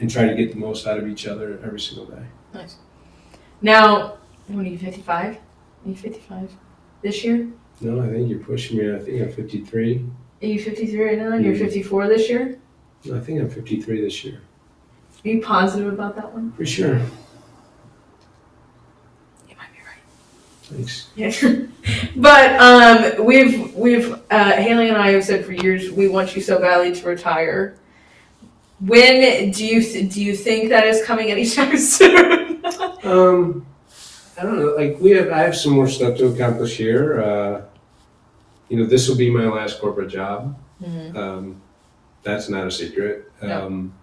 and 0.01 0.11
try 0.11 0.27
to 0.27 0.35
get 0.35 0.53
the 0.53 0.59
most 0.59 0.87
out 0.87 0.99
of 0.99 1.09
each 1.09 1.27
other 1.27 1.61
every 1.65 1.81
single 1.81 2.07
day. 2.07 2.23
Nice. 2.55 2.77
Now, 3.61 4.19
what 4.49 4.65
are 4.65 4.69
you, 4.69 4.79
55? 4.79 5.37
Are 5.37 5.41
you 5.89 5.95
55 5.95 6.51
this 7.03 7.25
year? 7.25 7.49
No, 7.81 8.01
I 8.01 8.09
think 8.09 8.29
you're 8.29 8.39
pushing 8.41 8.79
me. 8.79 8.95
I 8.95 8.99
think 8.99 9.23
I'm 9.23 9.33
53. 9.33 10.05
Are 10.43 10.47
you 10.47 10.61
53 10.61 11.05
right 11.05 11.19
now? 11.19 11.33
And 11.33 11.45
you're 11.45 11.55
Mhm. 11.55 11.59
54 11.59 12.09
this 12.09 12.29
year? 12.29 12.59
I 13.13 13.19
think 13.21 13.41
I'm 13.41 13.49
53 13.49 14.01
this 14.01 14.25
year. 14.25 14.41
Are 15.25 15.29
you 15.29 15.41
positive 15.41 15.93
about 15.93 16.17
that 16.17 16.33
one? 16.33 16.53
For 16.53 16.67
sure. 16.67 16.97
You 19.49 19.55
might 19.57 19.73
be 19.73 19.79
right. 19.87 20.03
Thanks. 20.63 21.09
Yeah. 21.15 21.33
but 22.17 22.61
um, 22.61 23.25
we've 23.25 23.75
we've 23.75 24.13
uh, 24.31 24.53
Haley 24.57 24.89
and 24.89 24.97
I 24.97 25.11
have 25.13 25.25
said 25.25 25.45
for 25.45 25.53
years 25.53 25.91
we 25.93 26.09
want 26.09 26.35
you 26.35 26.43
so 26.43 26.59
badly 26.59 26.93
to 26.95 27.07
retire. 27.07 27.77
When 28.81 29.53
do 29.53 29.65
you 29.65 29.81
th- 29.81 30.13
do 30.13 30.23
you 30.23 30.35
think 30.35 30.71
that 30.71 30.85
is 30.87 31.05
coming 31.05 31.31
anytime 31.31 31.77
soon? 31.79 32.65
Um, 33.05 33.65
I 34.37 34.43
don't 34.43 34.59
know. 34.59 34.75
Like 34.77 34.99
we 34.99 35.11
have, 35.13 35.31
I 35.31 35.39
have 35.39 35.55
some 35.57 35.73
more 35.73 35.89
stuff 35.89 36.19
to 36.19 36.27
accomplish 36.27 36.77
here. 36.77 37.23
Uh, 37.23 37.63
you 38.69 38.77
know, 38.77 38.87
this 38.87 39.09
will 39.09 39.17
be 39.17 39.31
my 39.31 39.47
last 39.47 39.81
corporate 39.81 40.09
job. 40.11 40.59
Mhm. 40.83 41.15
Um, 41.15 41.61
that's 42.25 42.49
not 42.49 42.67
a 42.67 42.71
secret. 42.73 43.31
No. 43.41 43.67
Um, 43.67 43.95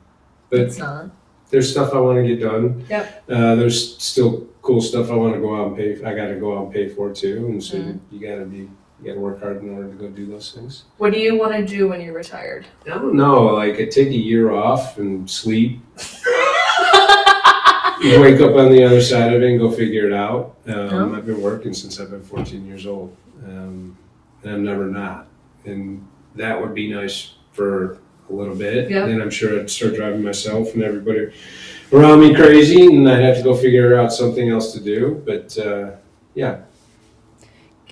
but 0.50 0.60
It's 0.62 0.78
not. 0.78 1.10
there's 1.50 1.72
stuff 1.72 1.94
I 1.94 2.00
want 2.00 2.18
to 2.18 2.28
get 2.28 2.42
done. 2.42 2.86
Yep. 2.90 3.24
Uh, 3.30 3.56
there's 3.56 3.98
still 4.02 4.48
cool 4.62 4.82
stuff 4.82 5.10
I 5.12 5.16
want 5.16 5.34
to 5.34 5.40
go 5.40 5.56
out 5.56 5.68
and 5.70 5.78
pay. 5.78 5.94
I 6.04 6.14
got 6.16 6.28
to 6.28 6.36
go 6.36 6.58
out 6.58 6.66
and 6.66 6.74
pay 6.74 6.90
for 6.90 7.12
too, 7.14 7.48
and 7.48 7.64
so 7.64 7.78
Mhm. 7.78 8.00
you 8.12 8.20
got 8.20 8.36
to 8.40 8.46
be, 8.46 8.58
you 8.58 9.06
got 9.06 9.14
to 9.14 9.20
work 9.20 9.42
hard 9.42 9.62
in 9.64 9.70
order 9.76 9.88
to 9.90 9.96
go 9.96 10.08
do 10.10 10.26
those 10.26 10.52
things. 10.52 10.84
What 10.98 11.14
do 11.14 11.20
you 11.20 11.38
want 11.38 11.54
to 11.54 11.66
do 11.66 11.88
when 11.88 12.02
you're 12.02 12.14
retired? 12.14 12.66
I 12.86 12.90
don't 12.90 13.16
know. 13.16 13.46
Like 13.56 13.76
I 13.80 13.86
take 13.86 14.10
a 14.10 14.18
year 14.18 14.52
off 14.52 14.98
and 14.98 15.30
sleep. 15.30 15.80
Wake 18.02 18.40
up 18.40 18.56
on 18.56 18.72
the 18.72 18.84
other 18.86 19.02
side 19.02 19.34
of 19.34 19.42
it 19.42 19.50
and 19.50 19.60
go 19.60 19.70
figure 19.70 20.08
it 20.08 20.14
out. 20.14 20.56
Um. 20.68 21.14
I've 21.16 21.26
been 21.26 21.42
working 21.42 21.74
since 21.74 22.00
I've 22.00 22.12
been 22.12 22.22
14 22.24 22.66
years 22.66 22.86
old, 22.86 23.16
um, 23.44 23.98
and 24.44 24.54
I'm 24.54 24.64
never 24.64 24.86
not. 24.88 25.28
And 25.66 26.06
that 26.36 26.60
would 26.62 26.74
be 26.74 26.92
nice 26.94 27.34
for 27.52 27.98
a 28.30 28.34
little 28.34 28.56
bit. 28.56 28.90
Yeah. 28.90 29.06
Then 29.06 29.22
I'm 29.22 29.30
sure 29.30 29.60
I'd 29.60 29.70
start 29.70 29.96
driving 29.96 30.24
myself 30.24 30.74
and 30.74 30.84
everybody 30.84 31.32
around 31.92 32.20
me 32.20 32.36
crazy, 32.36 32.86
and 32.86 33.10
I'd 33.10 33.24
have 33.24 33.38
to 33.38 33.44
go 33.44 33.56
figure 33.56 33.98
out 33.98 34.14
something 34.14 34.50
else 34.50 34.74
to 34.74 34.80
do. 34.80 35.22
But 35.26 35.58
uh, 35.58 35.92
yeah, 36.36 36.62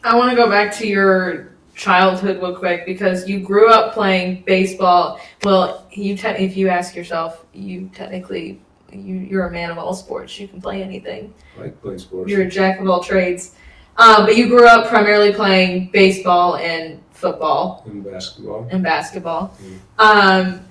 I 0.04 0.16
want 0.16 0.30
to 0.30 0.36
go 0.36 0.50
back 0.50 0.74
to 0.78 0.88
your 0.88 1.54
childhood 1.76 2.38
real 2.42 2.56
quick 2.56 2.86
because 2.86 3.28
you 3.30 3.40
grew 3.40 3.70
up 3.70 3.94
playing 3.94 4.44
baseball. 4.46 5.20
Well, 5.44 5.88
you 5.92 6.18
te- 6.18 6.30
if 6.30 6.58
you 6.58 6.70
ask 6.70 6.96
yourself, 6.96 7.46
you 7.54 7.90
technically 7.94 8.62
you 8.92 9.16
you're 9.16 9.48
a 9.48 9.52
man 9.52 9.72
of 9.72 9.78
all 9.78 9.94
sports. 9.94 10.40
You 10.40 10.48
can 10.48 10.62
play 10.62 10.84
anything. 10.84 11.34
I 11.58 11.62
like 11.62 11.82
playing 11.82 12.00
sports. 12.00 12.30
You're 12.30 12.44
a 12.44 12.50
jack 12.50 12.80
of 12.80 12.88
all 12.90 13.04
trades. 13.04 13.56
Um, 13.98 14.26
but 14.26 14.38
you 14.38 14.48
grew 14.48 14.68
up 14.68 14.88
primarily 14.88 15.34
playing 15.34 15.90
baseball 15.92 16.58
and 16.58 17.02
football 17.18 17.84
in 17.88 18.02
basketball. 18.02 18.68
and 18.70 18.84
basketball. 18.84 19.58
Um, 19.98 20.62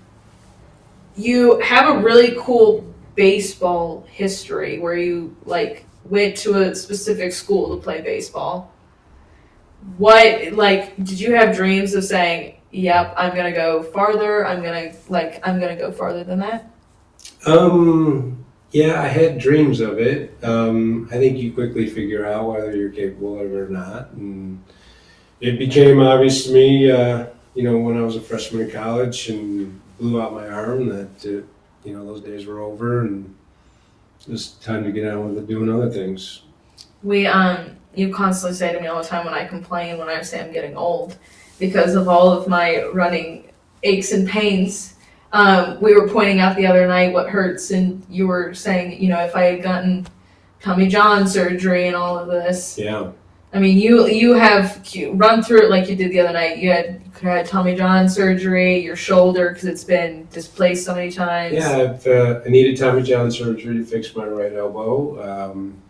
you 1.17 1.59
have 1.61 1.97
a 1.97 1.99
really 1.99 2.37
cool 2.39 2.95
baseball 3.17 4.05
history 4.09 4.79
where 4.79 4.97
you 4.97 5.37
like 5.45 5.87
went 6.05 6.37
to 6.37 6.55
a 6.63 6.75
specific 6.75 7.33
school 7.33 7.77
to 7.77 7.83
play 7.83 8.01
baseball. 8.01 8.73
What 9.99 10.53
like 10.53 10.97
did 10.97 11.19
you 11.19 11.35
have 11.35 11.57
dreams 11.57 11.95
of 11.95 12.05
saying, 12.05 12.57
"Yep, 12.71 13.15
I'm 13.17 13.35
gonna 13.35 13.53
go 13.53 13.83
farther. 13.83 14.47
I'm 14.47 14.63
gonna 14.63 14.93
like 15.09 15.41
I'm 15.47 15.61
gonna 15.61 15.77
go 15.77 15.91
farther 15.91 16.23
than 16.23 16.39
that." 16.41 16.71
Um, 17.45 18.45
yeah, 18.71 19.01
I 19.01 19.09
had 19.09 19.39
dreams 19.39 19.81
of 19.81 19.99
it. 19.99 20.37
Um, 20.45 21.09
I 21.11 21.17
think 21.17 21.39
you 21.39 21.53
quickly 21.53 21.87
figure 21.89 22.27
out 22.27 22.49
whether 22.49 22.77
you're 22.77 22.91
capable 22.91 23.41
of 23.41 23.53
it 23.53 23.57
or 23.57 23.69
not. 23.69 24.13
And 24.13 24.63
it 25.41 25.59
became 25.59 26.01
obvious 26.01 26.47
to 26.47 26.53
me, 26.53 26.91
uh, 26.91 27.27
you 27.55 27.63
know, 27.63 27.79
when 27.79 27.97
I 27.97 28.03
was 28.03 28.17
a 28.17 28.21
freshman 28.21 28.63
in 28.63 28.71
college 28.71 29.29
and 29.29 29.81
blew 29.99 30.21
out 30.21 30.35
my 30.35 30.49
arm 30.49 30.89
that, 30.89 31.25
uh, 31.25 31.47
you 31.85 31.97
know, 31.97 32.05
those 32.05 32.21
days 32.21 32.47
were 32.47 32.61
over 32.61 33.01
and 33.01 33.35
it 34.27 34.31
was 34.31 34.53
time 34.53 34.85
to 34.85 34.93
get 34.93 35.13
on 35.13 35.35
with 35.35 35.47
doing 35.47 35.73
other 35.73 35.91
things. 35.91 36.43
We 37.03 37.27
um 37.27 37.77
you 37.95 38.13
constantly 38.13 38.57
say 38.57 38.73
to 38.73 38.81
me 38.81 38.87
all 38.87 39.03
the 39.03 39.09
time 39.09 39.25
when 39.25 39.35
I 39.35 39.47
complain 39.47 39.99
when 39.99 40.09
I 40.09 40.21
say 40.23 40.41
I'm 40.41 40.53
getting 40.53 40.77
old 40.77 41.17
because 41.59 41.95
of 41.95 42.09
all 42.09 42.31
of 42.31 42.49
my 42.49 42.85
running 42.93 43.51
aches 43.83 44.13
and 44.13 44.29
pains. 44.29 44.95
Um, 45.33 45.81
we 45.81 45.95
were 45.95 46.09
pointing 46.09 46.41
out 46.41 46.57
the 46.57 46.67
other 46.67 46.87
night 46.87 47.13
what 47.13 47.29
hurts, 47.29 47.71
and 47.71 48.05
you 48.09 48.27
were 48.27 48.55
saying, 48.55 49.03
you 49.03 49.09
know, 49.09 49.21
if 49.21 49.35
I 49.35 49.43
had 49.43 49.63
gotten 49.63 50.07
Tommy 50.61 50.89
John 50.89 51.27
surgery 51.27 51.87
and 51.87 51.97
all 51.97 52.19
of 52.19 52.29
this. 52.29 52.79
Yeah. 52.79 53.11
I 53.57 53.59
mean, 53.59 53.79
you 53.79 54.07
you 54.07 54.35
have 54.35 54.87
you 54.91 55.13
run 55.13 55.43
through 55.43 55.63
it 55.63 55.71
like 55.71 55.89
you 55.89 55.97
did 55.97 56.11
the 56.11 56.21
other 56.21 56.35
night. 56.35 56.59
You 56.59 56.71
had 56.71 57.01
you 57.23 57.29
had 57.29 57.47
Tommy 57.47 57.75
John 57.75 58.07
surgery, 58.07 58.85
your 58.85 58.97
shoulder 58.97 59.49
because 59.49 59.65
it's 59.65 59.83
been 59.83 60.29
displaced 60.31 60.85
so 60.85 60.95
many 60.95 61.11
times. 61.11 61.55
Yeah, 61.55 61.95
I've, 61.95 62.07
uh, 62.07 62.43
I 62.45 62.51
needed 62.51 62.77
Tommy 62.77 63.03
John 63.03 63.31
surgery 63.31 63.79
to 63.79 63.85
fix 63.85 64.15
my 64.15 64.27
right 64.27 64.53
elbow. 64.53 65.23
Um, 65.51 65.83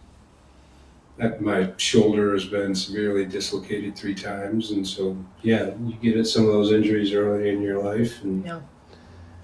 that 1.17 1.41
my 1.41 1.73
shoulder 1.77 2.35
has 2.35 2.45
been 2.45 2.73
severely 2.73 3.25
dislocated 3.25 3.97
three 3.97 4.15
times, 4.15 4.71
and 4.71 4.87
so 4.87 5.17
yeah, 5.43 5.73
you 5.85 5.97
get 6.01 6.17
at 6.17 6.29
some 6.29 6.47
of 6.47 6.53
those 6.53 6.71
injuries 6.71 7.13
early 7.13 7.49
in 7.49 7.63
your 7.63 7.83
life, 7.83 8.23
and 8.23 8.47
you'll, 8.47 8.63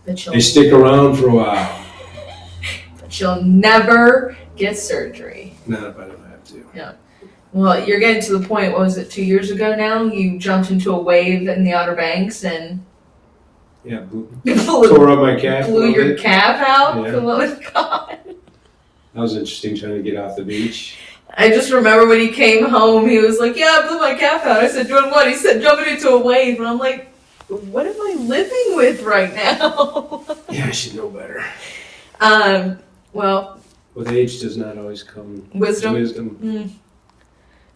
they 0.04 0.40
stick 0.40 0.72
around 0.72 1.16
for 1.16 1.28
a 1.28 1.34
while. 1.34 1.86
but 3.00 3.18
you'll 3.18 3.42
never 3.42 4.36
get 4.54 4.78
surgery. 4.78 5.54
Not 5.66 5.82
if 5.88 5.98
I 5.98 6.06
don't 6.06 6.24
have 6.26 6.44
to. 6.44 6.64
Well, 7.52 7.86
you're 7.86 8.00
getting 8.00 8.22
to 8.22 8.38
the 8.38 8.46
point. 8.46 8.72
What 8.72 8.80
was 8.80 8.96
it? 8.96 9.10
Two 9.10 9.24
years 9.24 9.50
ago 9.50 9.74
now, 9.76 10.04
you 10.04 10.38
jumped 10.38 10.70
into 10.70 10.92
a 10.92 11.00
wave 11.00 11.48
in 11.48 11.64
the 11.64 11.72
Outer 11.74 11.94
Banks 11.94 12.44
and 12.44 12.82
Yeah, 13.84 14.00
blew, 14.00 14.24
blew, 14.44 14.54
tore 14.88 15.10
up 15.10 15.18
my 15.18 15.38
calf. 15.38 15.66
blew 15.66 15.90
your 15.90 16.06
bit. 16.14 16.20
calf 16.20 16.64
out. 16.66 17.02
Yeah. 17.04 17.16
Love 17.16 17.50
of 17.52 17.72
God. 17.74 18.18
That 19.14 19.20
was 19.20 19.34
interesting 19.36 19.76
trying 19.76 19.96
to 19.96 20.02
get 20.02 20.16
off 20.16 20.36
the 20.36 20.44
beach. 20.44 20.96
I 21.34 21.48
just 21.50 21.70
remember 21.72 22.06
when 22.06 22.20
he 22.20 22.28
came 22.28 22.64
home, 22.64 23.08
he 23.08 23.18
was 23.18 23.38
like, 23.38 23.56
"Yeah, 23.56 23.80
I 23.82 23.88
blew 23.88 23.98
my 23.98 24.14
calf 24.14 24.44
out." 24.46 24.60
I 24.62 24.68
said, 24.68 24.86
"Doing 24.88 25.10
what?" 25.10 25.28
He 25.28 25.34
said, 25.34 25.60
"Jumping 25.62 25.92
into 25.94 26.08
a 26.10 26.18
wave," 26.18 26.58
and 26.58 26.66
I'm 26.66 26.78
like, 26.78 27.10
"What 27.48 27.86
am 27.86 27.94
I 28.00 28.14
living 28.18 28.76
with 28.76 29.02
right 29.02 29.34
now?" 29.34 30.24
Yeah, 30.50 30.66
I 30.66 30.70
should 30.70 30.94
know 30.94 31.08
better. 31.08 31.42
um. 32.20 32.78
Well, 33.14 33.60
With 33.94 34.08
age 34.08 34.40
does 34.40 34.56
not 34.58 34.76
always 34.78 35.02
come 35.02 35.46
wisdom 35.54 35.92
wisdom. 35.94 36.38
Mm. 36.42 36.70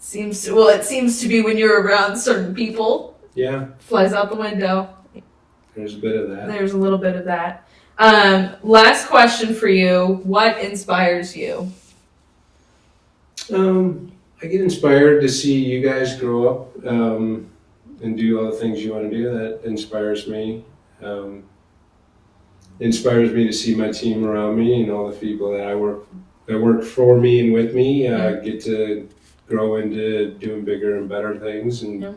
Seems 0.06 0.42
to, 0.44 0.54
well. 0.54 0.68
It 0.68 0.84
seems 0.84 1.20
to 1.20 1.28
be 1.28 1.42
when 1.42 1.58
you're 1.58 1.82
around 1.82 2.16
certain 2.16 2.54
people, 2.54 3.18
Yeah, 3.34 3.66
flies 3.78 4.12
out 4.12 4.30
the 4.30 4.36
window. 4.36 4.88
there's 5.74 5.94
a 5.94 5.98
bit 5.98 6.16
of 6.16 6.30
that. 6.30 6.46
There's 6.46 6.72
a 6.72 6.78
little 6.78 6.98
bit 6.98 7.16
of 7.16 7.24
that. 7.24 7.68
Um, 7.98 8.54
last 8.62 9.08
question 9.08 9.54
for 9.54 9.68
you. 9.68 10.20
What 10.22 10.58
inspires 10.58 11.36
you? 11.36 11.70
Um, 13.52 14.12
I 14.42 14.46
get 14.46 14.60
inspired 14.60 15.20
to 15.22 15.28
see 15.28 15.64
you 15.64 15.80
guys 15.86 16.18
grow 16.20 16.48
up 16.48 16.86
um, 16.86 17.50
and 18.02 18.16
do 18.16 18.38
all 18.38 18.50
the 18.50 18.58
things 18.58 18.84
you 18.84 18.92
want 18.92 19.10
to 19.10 19.16
do. 19.16 19.30
That 19.32 19.62
inspires 19.64 20.28
me. 20.28 20.64
Um, 21.02 21.42
inspires 22.80 23.32
me 23.32 23.46
to 23.46 23.52
see 23.52 23.74
my 23.74 23.90
team 23.90 24.24
around 24.24 24.58
me 24.58 24.82
and 24.82 24.92
all 24.92 25.10
the 25.10 25.16
people 25.16 25.50
that 25.52 25.66
I 25.66 25.74
work 25.74 26.06
that 26.46 26.60
work 26.60 26.84
for 26.84 27.18
me 27.18 27.40
and 27.40 27.52
with 27.52 27.74
me 27.74 28.06
uh, 28.06 28.34
get 28.34 28.62
to 28.64 29.08
grow 29.48 29.76
into 29.76 30.30
doing 30.34 30.64
bigger 30.64 30.96
and 30.96 31.08
better 31.08 31.36
things 31.38 31.82
and 31.82 32.02
Yeah. 32.02 32.12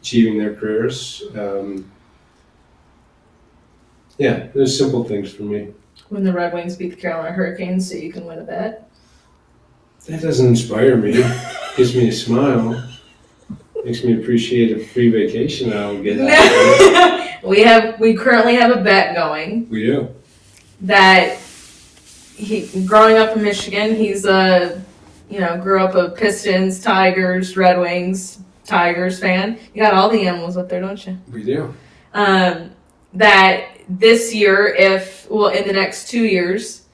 achieving 0.00 0.38
their 0.38 0.54
careers. 0.54 1.22
Um, 1.36 1.90
yeah, 4.18 4.46
there's 4.54 4.76
simple 4.76 5.04
things 5.04 5.32
for 5.32 5.42
me. 5.44 5.68
When 6.08 6.24
the 6.24 6.32
Red 6.32 6.52
Wings 6.52 6.76
beat 6.76 6.90
the 6.90 6.96
Carolina 6.96 7.32
Hurricanes 7.32 7.88
so 7.88 7.96
you 7.96 8.12
can 8.12 8.24
win 8.26 8.38
a 8.38 8.42
bet? 8.42 8.88
That 10.06 10.20
doesn't 10.20 10.46
inspire 10.46 10.96
me. 10.96 11.12
Gives 11.76 11.94
me 11.96 12.08
a 12.08 12.12
smile. 12.12 12.88
Makes 13.84 14.04
me 14.04 14.14
appreciate 14.20 14.76
a 14.76 14.84
free 14.84 15.10
vacation 15.10 15.72
I'll 15.72 16.00
get 16.00 16.18
we 17.42 17.62
have 17.62 17.98
we 17.98 18.14
currently 18.14 18.54
have 18.54 18.70
a 18.76 18.80
bet 18.80 19.16
going 19.16 19.68
We 19.70 19.86
do. 19.86 20.08
that 20.82 21.38
he 22.36 22.68
growing 22.86 23.16
up 23.16 23.36
in 23.36 23.42
Michigan, 23.42 23.96
he's 23.96 24.24
a 24.24 24.80
you 25.32 25.40
know, 25.40 25.56
grew 25.56 25.82
up 25.82 25.94
a 25.94 26.10
Pistons, 26.10 26.78
Tigers, 26.80 27.56
Red 27.56 27.78
Wings, 27.80 28.40
Tigers 28.66 29.18
fan. 29.18 29.58
You 29.72 29.82
got 29.82 29.94
all 29.94 30.10
the 30.10 30.26
animals 30.26 30.56
up 30.58 30.68
there, 30.68 30.80
don't 30.80 31.04
you? 31.06 31.16
We 31.32 31.42
do. 31.42 31.74
um, 32.12 32.70
that 33.14 33.78
this 33.88 34.34
year, 34.34 34.66
if 34.66 35.28
well, 35.30 35.48
in 35.48 35.66
the 35.66 35.72
next 35.72 36.08
two 36.08 36.24
years, 36.24 36.86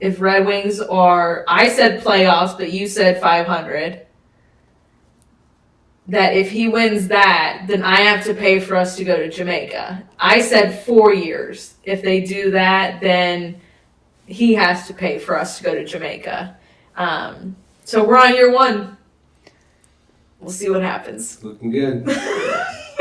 if 0.00 0.20
Red 0.20 0.46
Wings 0.46 0.80
are, 0.80 1.44
I 1.48 1.68
said 1.68 2.00
playoffs, 2.02 2.56
but 2.56 2.72
you 2.72 2.86
said 2.86 3.20
500. 3.20 4.06
That 6.08 6.34
if 6.34 6.50
he 6.50 6.68
wins 6.68 7.08
that, 7.08 7.64
then 7.68 7.82
I 7.82 8.00
have 8.00 8.24
to 8.24 8.34
pay 8.34 8.60
for 8.60 8.76
us 8.76 8.96
to 8.96 9.04
go 9.04 9.16
to 9.16 9.28
Jamaica. 9.28 10.04
I 10.18 10.40
said 10.40 10.82
four 10.84 11.12
years. 11.12 11.74
If 11.84 12.02
they 12.02 12.20
do 12.22 12.50
that, 12.52 13.00
then 13.00 13.60
he 14.26 14.54
has 14.54 14.86
to 14.86 14.94
pay 14.94 15.18
for 15.18 15.38
us 15.38 15.58
to 15.58 15.64
go 15.64 15.74
to 15.74 15.84
Jamaica. 15.84 16.56
Um, 16.98 17.56
so 17.84 18.04
we're 18.04 18.18
on 18.18 18.34
year 18.34 18.52
one. 18.52 18.96
We'll 20.40 20.50
see 20.50 20.68
what 20.68 20.82
happens. 20.82 21.42
Looking 21.42 21.70
good. 21.70 22.06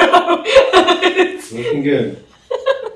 Looking 1.51 1.83
good. 1.83 2.23
I'm 2.51 2.91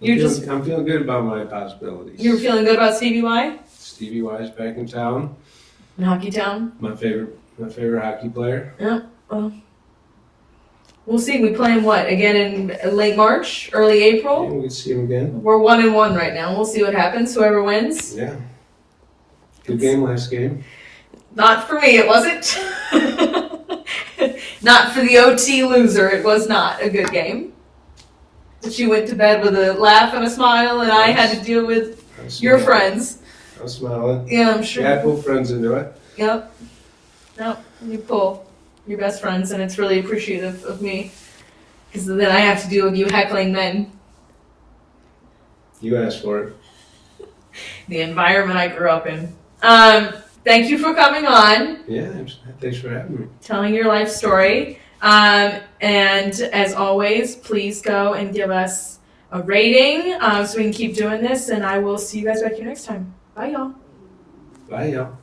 You're 0.00 0.16
feeling, 0.16 0.18
just- 0.20 0.48
I'm 0.48 0.62
feeling 0.64 0.84
good 0.84 1.02
about 1.02 1.24
my 1.24 1.44
possibilities. 1.44 2.20
You're 2.22 2.36
feeling 2.38 2.64
good 2.64 2.76
about 2.76 2.94
Stevie 2.96 3.22
Y 3.22 3.58
Stevie 3.68 4.20
Y's 4.22 4.50
back 4.50 4.76
in 4.76 4.86
town. 4.86 5.34
in 5.96 6.04
Hockey 6.04 6.30
Town? 6.30 6.72
My 6.80 6.94
favorite, 6.94 7.38
my 7.58 7.68
favorite 7.70 8.02
hockey 8.04 8.28
player. 8.28 8.74
Yeah. 8.78 9.00
We'll 11.06 11.18
see. 11.20 11.40
We 11.40 11.54
play 11.54 11.70
him 11.72 11.84
what 11.84 12.06
again 12.08 12.36
in 12.82 12.96
late 12.96 13.16
March, 13.16 13.70
early 13.72 14.00
Yeah, 14.00 14.06
April. 14.18 14.46
we 14.56 14.62
can 14.62 14.70
see 14.70 14.92
him 14.92 15.04
again. 15.04 15.40
We're 15.42 15.58
one 15.58 15.80
and 15.80 15.94
one 15.94 16.14
right 16.16 16.34
now. 16.34 16.52
We'll 16.54 16.64
see 16.66 16.82
what 16.82 16.94
happens. 16.94 17.32
Whoever 17.34 17.62
wins. 17.62 18.14
Yeah. 18.16 18.36
Good 19.66 19.80
game 19.80 20.02
last 20.02 20.30
game. 20.30 20.64
Not 21.34 21.68
for 21.68 21.80
me. 21.80 21.98
It 21.98 22.06
wasn't. 22.06 22.56
not 24.62 24.92
for 24.92 25.00
the 25.00 25.18
OT 25.18 25.64
loser. 25.64 26.08
It 26.08 26.24
was 26.24 26.48
not 26.48 26.82
a 26.82 26.88
good 26.88 27.10
game. 27.10 27.52
But 28.62 28.72
She 28.72 28.86
went 28.86 29.08
to 29.08 29.14
bed 29.14 29.44
with 29.44 29.56
a 29.56 29.74
laugh 29.74 30.14
and 30.14 30.24
a 30.24 30.30
smile, 30.30 30.80
and 30.80 30.90
I 30.90 31.08
had 31.08 31.36
to 31.36 31.44
deal 31.44 31.66
with 31.66 32.02
your 32.40 32.58
friends. 32.58 33.22
I 33.58 33.62
was 33.62 33.74
smiling. 33.74 34.28
Yeah, 34.28 34.54
I'm 34.54 34.62
sure. 34.62 34.82
Yeah, 34.82 35.00
I 35.00 35.02
pulled 35.02 35.24
friends 35.24 35.50
into 35.50 35.74
it. 35.74 35.94
Yep. 36.16 36.52
No, 37.38 37.56
you 37.84 37.98
pull 37.98 38.48
your 38.86 38.98
best 38.98 39.20
friends, 39.20 39.50
and 39.50 39.62
it's 39.62 39.78
really 39.78 39.98
appreciative 39.98 40.64
of 40.64 40.80
me. 40.80 41.10
Because 41.88 42.06
then 42.06 42.30
I 42.30 42.40
have 42.40 42.62
to 42.62 42.68
deal 42.68 42.86
with 42.86 42.96
you 42.96 43.06
heckling 43.06 43.52
men. 43.52 43.92
You 45.80 45.96
asked 45.96 46.22
for 46.22 46.42
it. 46.42 46.56
The 47.88 48.00
environment 48.00 48.58
I 48.58 48.68
grew 48.68 48.88
up 48.88 49.06
in. 49.06 49.34
Um, 49.62 50.12
thank 50.44 50.68
you 50.70 50.78
for 50.78 50.94
coming 50.94 51.26
on, 51.26 51.84
Yeah, 51.88 52.10
thanks 52.60 52.78
for 52.78 52.90
having 52.90 53.20
me. 53.20 53.26
telling 53.40 53.74
your 53.74 53.86
life 53.86 54.08
story. 54.08 54.78
Um, 55.02 55.60
and 55.80 56.32
as 56.52 56.74
always, 56.74 57.36
please 57.36 57.82
go 57.82 58.14
and 58.14 58.32
give 58.34 58.50
us 58.50 58.98
a 59.32 59.42
rating 59.42 60.16
um, 60.20 60.46
so 60.46 60.58
we 60.58 60.64
can 60.64 60.72
keep 60.72 60.94
doing 60.94 61.20
this. 61.22 61.48
And 61.48 61.64
I 61.64 61.78
will 61.78 61.98
see 61.98 62.18
you 62.20 62.24
guys 62.24 62.42
back 62.42 62.54
here 62.54 62.64
next 62.64 62.84
time. 62.84 63.14
Bye, 63.34 63.48
y'all. 63.50 63.74
Bye, 64.68 64.86
y'all. 64.92 65.18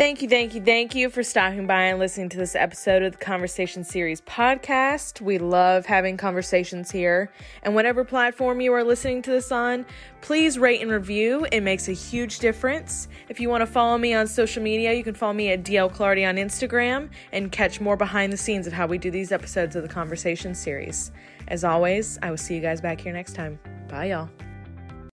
Thank 0.00 0.22
you, 0.22 0.30
thank 0.30 0.54
you, 0.54 0.62
thank 0.62 0.94
you 0.94 1.10
for 1.10 1.22
stopping 1.22 1.66
by 1.66 1.82
and 1.82 1.98
listening 1.98 2.30
to 2.30 2.38
this 2.38 2.56
episode 2.56 3.02
of 3.02 3.12
the 3.12 3.18
Conversation 3.18 3.84
Series 3.84 4.22
podcast. 4.22 5.20
We 5.20 5.36
love 5.36 5.84
having 5.84 6.16
conversations 6.16 6.90
here. 6.90 7.30
And 7.64 7.74
whatever 7.74 8.02
platform 8.02 8.62
you 8.62 8.72
are 8.72 8.82
listening 8.82 9.20
to 9.20 9.30
this 9.30 9.52
on, 9.52 9.84
please 10.22 10.58
rate 10.58 10.80
and 10.80 10.90
review. 10.90 11.46
It 11.52 11.60
makes 11.60 11.88
a 11.88 11.92
huge 11.92 12.38
difference. 12.38 13.08
If 13.28 13.40
you 13.40 13.50
want 13.50 13.60
to 13.60 13.66
follow 13.66 13.98
me 13.98 14.14
on 14.14 14.26
social 14.26 14.62
media, 14.62 14.94
you 14.94 15.04
can 15.04 15.14
follow 15.14 15.34
me 15.34 15.50
at 15.50 15.64
DL 15.64 15.94
Clardy 15.94 16.26
on 16.26 16.36
Instagram 16.36 17.10
and 17.32 17.52
catch 17.52 17.78
more 17.78 17.98
behind 17.98 18.32
the 18.32 18.38
scenes 18.38 18.66
of 18.66 18.72
how 18.72 18.86
we 18.86 18.96
do 18.96 19.10
these 19.10 19.32
episodes 19.32 19.76
of 19.76 19.82
the 19.82 19.88
Conversation 19.90 20.54
Series. 20.54 21.12
As 21.48 21.62
always, 21.62 22.18
I 22.22 22.30
will 22.30 22.38
see 22.38 22.54
you 22.54 22.62
guys 22.62 22.80
back 22.80 23.02
here 23.02 23.12
next 23.12 23.34
time. 23.34 23.60
Bye, 23.86 24.06
y'all. 24.06 24.30